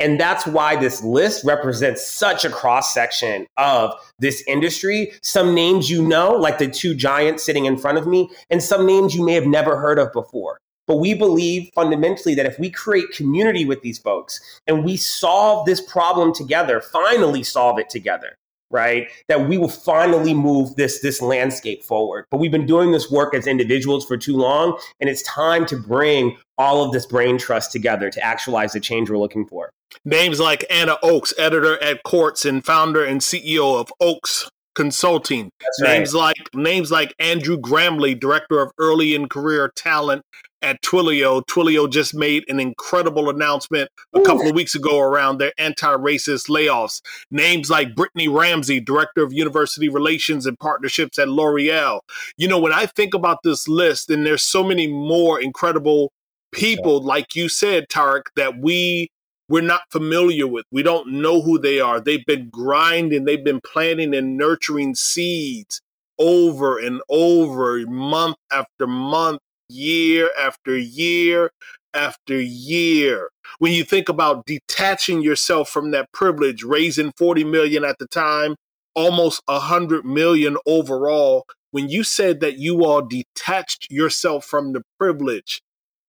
[0.00, 5.12] And that's why this list represents such a cross section of this industry.
[5.22, 8.86] Some names you know, like the two giants sitting in front of me, and some
[8.86, 10.58] names you may have never heard of before.
[10.88, 15.66] But we believe fundamentally that if we create community with these folks and we solve
[15.66, 18.34] this problem together, finally solve it together,
[18.70, 19.08] right?
[19.28, 22.24] That we will finally move this this landscape forward.
[22.30, 25.76] But we've been doing this work as individuals for too long, and it's time to
[25.76, 29.70] bring all of this brain trust together to actualize the change we're looking for.
[30.06, 34.48] Names like Anna Oakes, editor at Quartz and founder and CEO of Oakes
[34.78, 35.50] Consulting.
[35.80, 40.22] Names like names like Andrew Gramley, director of early in career talent
[40.62, 41.42] at Twilio.
[41.50, 47.00] Twilio just made an incredible announcement a couple of weeks ago around their anti-racist layoffs.
[47.32, 51.98] Names like Brittany Ramsey, director of university relations and partnerships at L'Oreal.
[52.36, 56.12] You know, when I think about this list, and there's so many more incredible
[56.52, 59.10] people, like you said, Tariq, that we
[59.48, 60.64] we're not familiar with.
[60.70, 62.00] We don't know who they are.
[62.00, 65.80] They've been grinding, they've been planting and nurturing seeds
[66.18, 71.50] over and over, month after month, year after year
[71.94, 73.30] after year.
[73.58, 78.56] When you think about detaching yourself from that privilege, raising 40 million at the time,
[78.94, 85.60] almost 100 million overall, when you said that you all detached yourself from the privilege,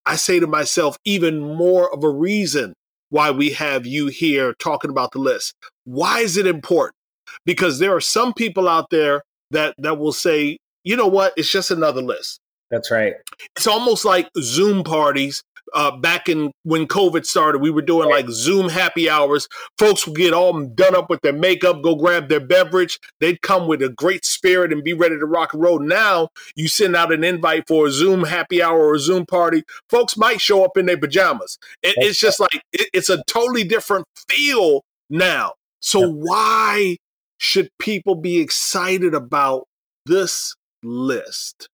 [0.06, 2.74] I say to myself, even more of a reason
[3.10, 5.54] why we have you here talking about the list.
[5.84, 6.96] Why is it important?
[7.44, 11.50] Because there are some people out there that that will say, you know what, it's
[11.50, 12.40] just another list.
[12.70, 13.14] That's right.
[13.56, 15.42] It's almost like Zoom parties.
[15.74, 19.48] Uh, back in when COVID started, we were doing like Zoom happy hours.
[19.78, 22.98] Folks would get all done up with their makeup, go grab their beverage.
[23.20, 25.78] They'd come with a great spirit and be ready to rock and roll.
[25.78, 29.64] Now you send out an invite for a Zoom happy hour or a Zoom party.
[29.88, 31.58] Folks might show up in their pajamas.
[31.82, 35.54] It, it's just like it, it's a totally different feel now.
[35.80, 36.98] So why
[37.38, 39.66] should people be excited about
[40.06, 41.68] this list?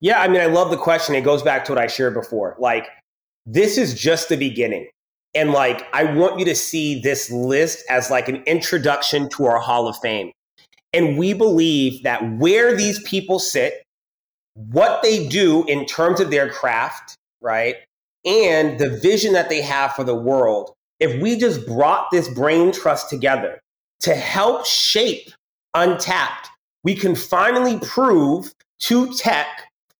[0.00, 1.14] Yeah, I mean, I love the question.
[1.14, 2.56] It goes back to what I shared before.
[2.58, 2.88] Like,
[3.46, 4.88] this is just the beginning.
[5.34, 9.58] And like, I want you to see this list as like an introduction to our
[9.58, 10.32] Hall of Fame.
[10.92, 13.82] And we believe that where these people sit,
[14.54, 17.76] what they do in terms of their craft, right?
[18.24, 22.72] And the vision that they have for the world, if we just brought this brain
[22.72, 23.60] trust together
[24.00, 25.30] to help shape
[25.76, 26.48] Untapped,
[26.84, 29.46] we can finally prove to tech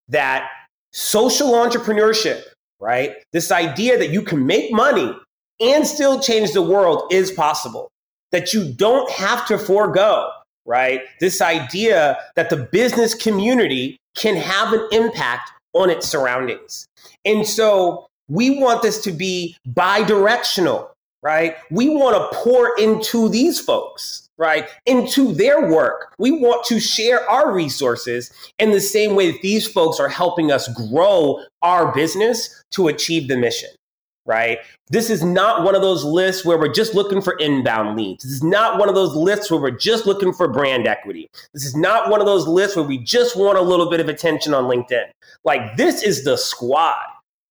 [0.09, 0.49] that
[0.93, 2.43] social entrepreneurship,
[2.81, 3.15] right?
[3.33, 5.15] This idea that you can make money
[5.61, 7.91] and still change the world is possible,
[8.33, 10.31] that you don't have to forego,
[10.65, 11.03] right?
[11.21, 16.87] This idea that the business community can have an impact on its surroundings.
[17.25, 20.91] And so we want this to be bi directional,
[21.23, 21.57] right?
[21.71, 26.15] We want to pour into these folks right, into their work.
[26.19, 30.53] We want to share our resources in the same way that these folks are helping
[30.53, 33.71] us grow our business to achieve the mission.
[34.29, 34.59] Right?
[34.89, 38.25] This is not one of those lists where we're just looking for inbound leads.
[38.25, 41.29] This is not one of those lists where we're just looking for brand equity.
[41.55, 44.09] This is not one of those lists where we just want a little bit of
[44.09, 45.05] attention on LinkedIn.
[45.45, 47.07] Like, this is the squad.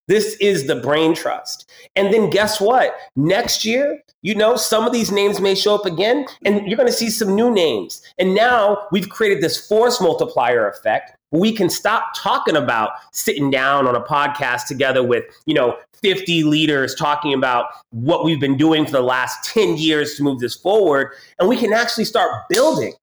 [0.08, 1.70] This is the brain trust.
[1.96, 2.96] And then guess what?
[3.16, 6.88] Next year, you know, some of these names may show up again and you're going
[6.88, 8.02] to see some new names.
[8.18, 11.12] And now we've created this force multiplier effect.
[11.32, 16.44] We can stop talking about sitting down on a podcast together with, you know, 50
[16.44, 20.56] leaders talking about what we've been doing for the last 10 years to move this
[20.56, 21.14] forward.
[21.40, 22.94] And we can actually start building.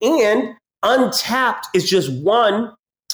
[0.00, 2.72] And Untapped is just one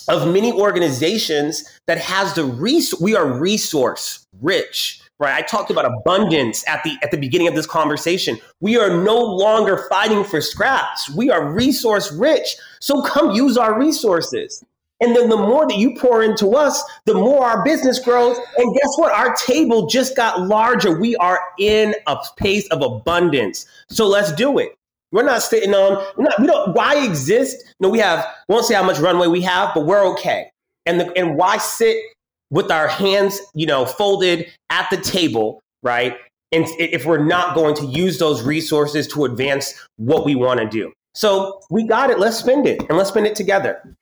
[0.09, 5.37] of many organizations that has the res- we are resource rich right?
[5.37, 8.39] I talked about abundance at the at the beginning of this conversation.
[8.61, 11.09] We are no longer fighting for scraps.
[11.11, 12.57] We are resource rich.
[12.81, 14.65] So come use our resources.
[15.01, 18.37] And then the more that you pour into us the more our business grows.
[18.57, 19.13] And guess what?
[19.13, 20.99] Our table just got larger.
[20.99, 23.67] We are in a pace of abundance.
[23.89, 24.77] So let's do it
[25.13, 27.75] we're not sitting on, we're not, we don't, why exist?
[27.81, 30.51] No, we have, we won't say how much runway we have, but we're okay.
[30.87, 31.97] And, the, and why sit
[32.51, 36.17] with our hands, you know, folded at the table, right?
[36.51, 40.67] And if we're not going to use those resources to advance what we want to
[40.67, 40.93] do.
[41.15, 42.19] So we got it.
[42.19, 43.97] Let's spend it and let's spend it together.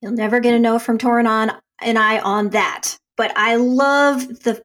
[0.00, 2.96] You'll never get a no from Torin and I on that.
[3.16, 4.62] But I love the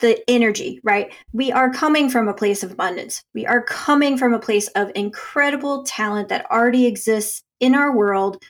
[0.00, 1.12] the energy, right?
[1.32, 3.24] We are coming from a place of abundance.
[3.34, 8.42] We are coming from a place of incredible talent that already exists in our world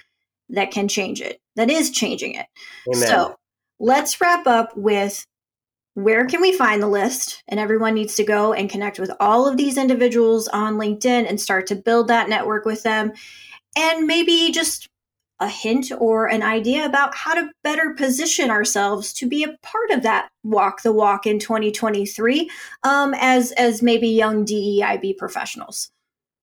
[0.49, 2.47] that can change it, that is changing it.
[2.89, 3.09] Amen.
[3.09, 3.37] So
[3.79, 5.27] let's wrap up with
[5.95, 7.43] where can we find the list?
[7.49, 11.41] And everyone needs to go and connect with all of these individuals on LinkedIn and
[11.41, 13.13] start to build that network with them.
[13.77, 14.89] And maybe just
[15.41, 19.91] a hint or an idea about how to better position ourselves to be a part
[19.91, 22.51] of that walk the walk in 2023
[22.85, 25.91] um, as as maybe young DEIB professionals.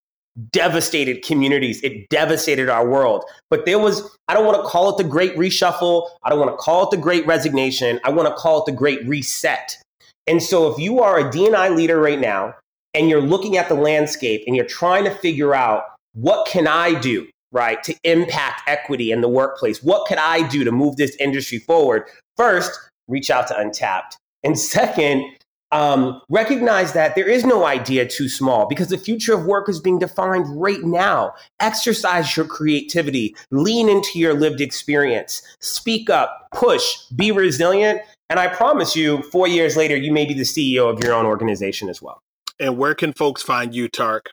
[0.50, 1.80] devastated communities.
[1.82, 3.24] It devastated our world.
[3.50, 6.08] But there was, I don't want to call it the great reshuffle.
[6.22, 8.00] I don't want to call it the great resignation.
[8.04, 9.78] I want to call it the great reset.
[10.26, 12.54] And so if you are a DNI leader right now
[12.94, 16.98] and you're looking at the landscape and you're trying to figure out what can I
[16.98, 19.82] do, right, to impact equity in the workplace?
[19.82, 22.04] What could I do to move this industry forward?
[22.36, 22.78] First,
[23.08, 24.16] reach out to Untapped.
[24.44, 25.24] And second,
[25.72, 29.80] um, recognize that there is no idea too small because the future of work is
[29.80, 31.32] being defined right now.
[31.60, 36.84] Exercise your creativity, lean into your lived experience, speak up, push,
[37.16, 38.00] be resilient.
[38.30, 41.26] And I promise you, four years later, you may be the CEO of your own
[41.26, 42.20] organization as well.
[42.60, 44.26] And where can folks find you, Tariq?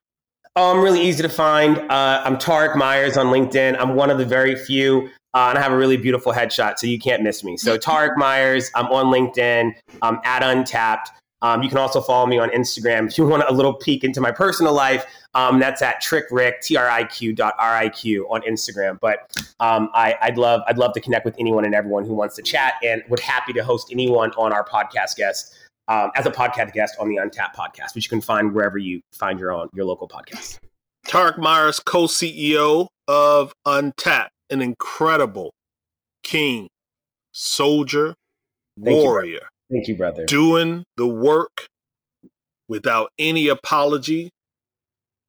[0.56, 1.78] Oh, I'm really easy to find.
[1.90, 3.78] Uh, I'm Tariq Meyers on LinkedIn.
[3.80, 6.88] I'm one of the very few uh, and I have a really beautiful headshot, so
[6.88, 7.58] you can't miss me.
[7.58, 9.74] So Tariq Meyers, I'm on LinkedIn.
[10.02, 11.12] I'm at Untapped.
[11.42, 14.20] Um, you can also follow me on Instagram if you want a little peek into
[14.20, 15.06] my personal life.
[15.36, 19.00] Um, that's at trickrick, T-R-I-Q dot R-I-Q on Instagram.
[19.00, 22.36] But um, I, would love, I'd love to connect with anyone and everyone who wants
[22.38, 25.56] to chat and would happy to host anyone on our podcast guest
[25.88, 29.02] um, as a podcast guest on the Untapped podcast, which you can find wherever you
[29.14, 30.60] find your own, your local podcast.
[31.08, 35.52] Tariq Meyers, co-CEO of Untapped, an incredible
[36.24, 36.68] king,
[37.32, 38.14] soldier,
[38.84, 39.32] Thank warrior.
[39.32, 39.40] You,
[39.72, 40.26] Thank you, brother.
[40.26, 41.68] Doing the work
[42.68, 44.32] without any apology,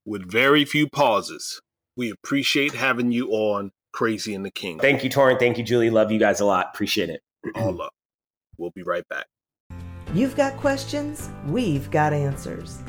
[0.05, 1.61] with very few pauses.
[1.97, 4.79] We appreciate having you on Crazy and the King.
[4.79, 5.39] Thank you, Torin.
[5.39, 5.91] Thank you, Julie.
[5.91, 6.69] Love you guys a lot.
[6.73, 7.23] Appreciate it.
[7.57, 7.93] All up.
[8.57, 9.27] We'll be right back.
[10.13, 12.83] You've got questions, we've got answers.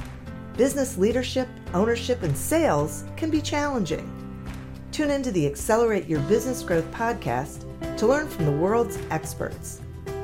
[0.58, 4.12] Business leadership, ownership, and sales can be challenging.
[4.92, 7.66] Tune into the Accelerate Your Business Growth podcast
[7.98, 9.82] to learn from the world's experts.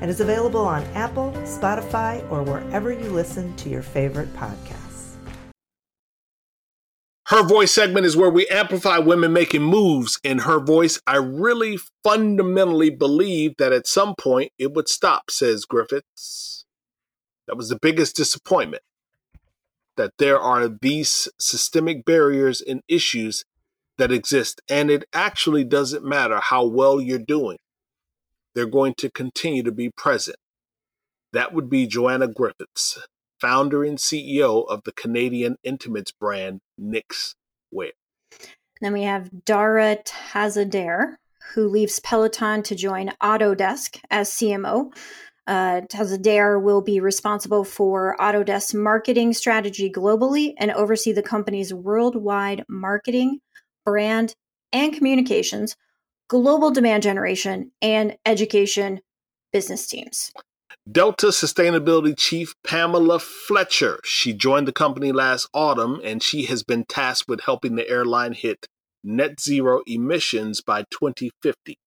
[0.00, 4.88] and is available on Apple, Spotify, or wherever you listen to your favorite podcasts.
[7.28, 10.18] Her Voice segment is where we amplify women making moves.
[10.24, 15.66] In Her Voice, I really fundamentally believe that at some point it would stop, says
[15.66, 16.64] Griffiths.
[17.46, 18.82] That was the biggest disappointment.
[19.98, 23.44] That there are these systemic barriers and issues
[23.98, 27.58] that exist, and it actually doesn't matter how well you're doing
[28.58, 30.36] they're going to continue to be present.
[31.32, 32.98] That would be Joanna Griffiths,
[33.40, 37.36] founder and CEO of the Canadian intimates brand Nix
[37.70, 37.92] Wear.
[38.80, 41.14] Then we have Dara Treseder,
[41.54, 44.92] who leaves Peloton to join Autodesk as CMO.
[45.46, 52.64] Uh, Treseder will be responsible for Autodesk's marketing strategy globally and oversee the company's worldwide
[52.68, 53.38] marketing,
[53.84, 54.34] brand,
[54.72, 55.76] and communications
[56.28, 59.00] global demand generation, and education
[59.52, 60.30] business teams.
[60.90, 64.00] Delta Sustainability Chief Pamela Fletcher.
[64.04, 68.32] She joined the company last autumn and she has been tasked with helping the airline
[68.32, 68.66] hit
[69.04, 71.78] net zero emissions by 2050.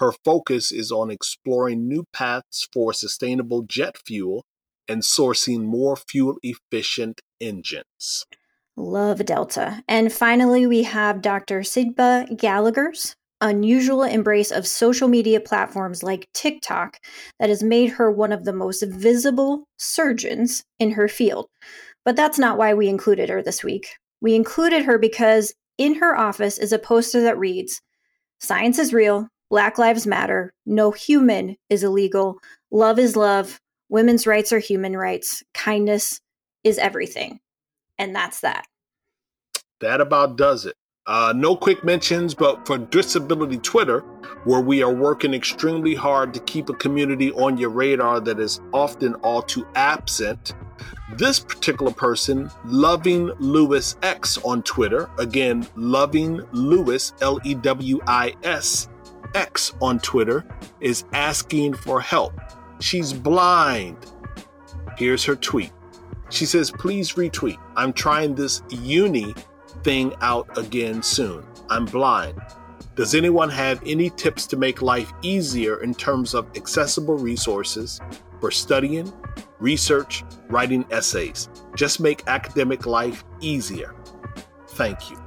[0.00, 4.44] Her focus is on exploring new paths for sustainable jet fuel
[4.88, 8.24] and sourcing more fuel efficient engines.
[8.76, 9.82] Love Delta.
[9.88, 11.60] And finally, we have Dr.
[11.60, 16.98] Sigba Gallagher's unusual embrace of social media platforms like TikTok
[17.38, 21.48] that has made her one of the most visible surgeons in her field.
[22.04, 23.88] But that's not why we included her this week.
[24.20, 27.80] We included her because in her office is a poster that reads
[28.40, 32.38] Science is real, Black Lives Matter, no human is illegal,
[32.70, 36.20] love is love, women's rights are human rights, kindness
[36.64, 37.40] is everything.
[37.98, 38.64] And that's that.
[39.80, 40.74] That about does it.
[41.08, 44.00] Uh, no quick mentions, but for Disability Twitter,
[44.44, 48.60] where we are working extremely hard to keep a community on your radar that is
[48.74, 50.52] often all too absent.
[51.16, 58.34] This particular person, Loving Lewis X on Twitter, again, Loving Lewis, L E W I
[58.42, 58.90] S
[59.34, 60.44] X on Twitter
[60.80, 62.38] is asking for help.
[62.80, 63.96] She's blind.
[64.98, 65.72] Here's her tweet.
[66.28, 67.56] She says, please retweet.
[67.76, 69.34] I'm trying this uni
[69.82, 71.44] thing out again soon.
[71.70, 72.40] I'm blind.
[72.94, 78.00] Does anyone have any tips to make life easier in terms of accessible resources
[78.40, 79.12] for studying,
[79.60, 81.48] research, writing essays?
[81.76, 83.94] Just make academic life easier.
[84.70, 85.18] Thank you.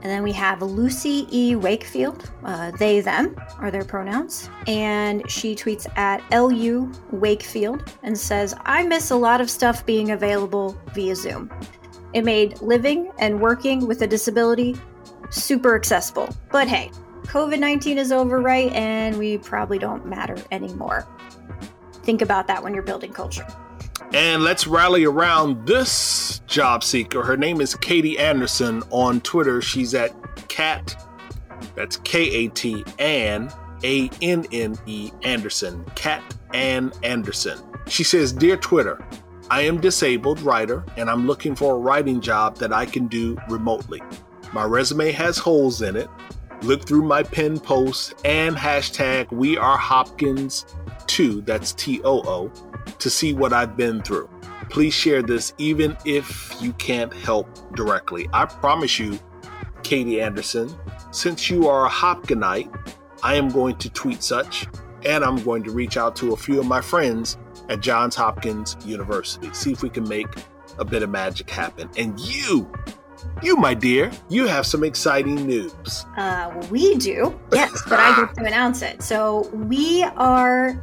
[0.00, 1.56] And then we have Lucy E.
[1.56, 2.30] Wakefield.
[2.44, 4.48] Uh, they, them are their pronouns.
[4.66, 10.12] And she tweets at LU Wakefield and says, I miss a lot of stuff being
[10.12, 11.50] available via Zoom.
[12.12, 14.76] It made living and working with a disability
[15.30, 16.28] super accessible.
[16.50, 16.90] But hey,
[17.24, 18.72] COVID 19 is over, right?
[18.72, 21.06] And we probably don't matter anymore.
[22.02, 23.46] Think about that when you're building culture.
[24.14, 27.22] And let's rally around this job seeker.
[27.22, 29.60] Her name is Katie Anderson on Twitter.
[29.60, 30.14] She's at
[30.48, 30.96] Cat,
[31.74, 33.52] that's K A T, Ann,
[33.84, 35.84] A N N E Anderson.
[35.94, 36.22] Cat
[36.54, 37.58] Ann Anderson.
[37.86, 39.04] She says, Dear Twitter,
[39.50, 43.38] I am disabled writer and I'm looking for a writing job that I can do
[43.48, 44.02] remotely.
[44.52, 46.10] My resume has holes in it.
[46.62, 50.66] Look through my pin posts and hashtag We Are Hopkins
[51.06, 52.52] 2, that's T O O,
[52.98, 54.28] to see what I've been through.
[54.68, 58.28] Please share this even if you can't help directly.
[58.34, 59.18] I promise you,
[59.82, 60.70] Katie Anderson,
[61.10, 62.70] since you are a Hopkinite,
[63.22, 64.66] I am going to tweet such
[65.06, 67.38] and I'm going to reach out to a few of my friends
[67.68, 69.50] at Johns Hopkins University.
[69.52, 70.28] See if we can make
[70.78, 71.88] a bit of magic happen.
[71.96, 72.70] And you,
[73.42, 76.04] you, my dear, you have some exciting news.
[76.16, 79.02] Uh, we do, yes, but I get to announce it.
[79.02, 80.82] So we are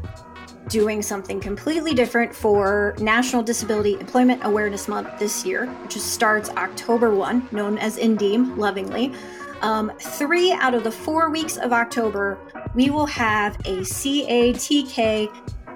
[0.67, 7.13] doing something completely different for National Disability Employment Awareness Month this year, which starts October
[7.13, 9.13] 1, known as NDEAM lovingly.
[9.61, 12.38] Um, three out of the four weeks of October,
[12.73, 15.31] we will have a CATK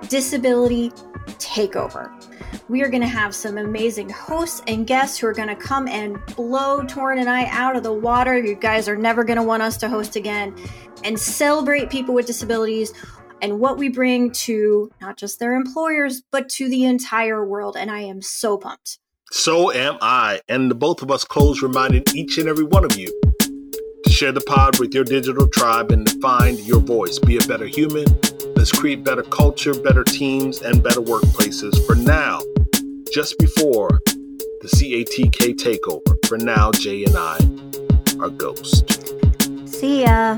[0.08, 0.92] disability
[1.38, 2.12] takeover.
[2.68, 5.88] We are going to have some amazing hosts and guests who are going to come
[5.88, 8.38] and blow Torin and I out of the water.
[8.38, 10.56] You guys are never going to want us to host again
[11.04, 12.94] and celebrate people with disabilities
[13.42, 17.78] and what we bring to not just their employers, but to the entire world.
[17.78, 19.00] And I am so pumped.
[19.32, 20.42] So am I.
[20.50, 23.08] And the both of us close reminding each and every one of you
[24.04, 27.20] to share the pod with your digital tribe and find your voice.
[27.20, 28.06] Be a better human.
[28.60, 31.82] Let's create better culture, better teams, and better workplaces.
[31.88, 32.42] For now,
[33.10, 37.38] just before the CATK takeover, for now, Jay and I
[38.20, 38.84] are ghosts.
[39.66, 40.38] See ya.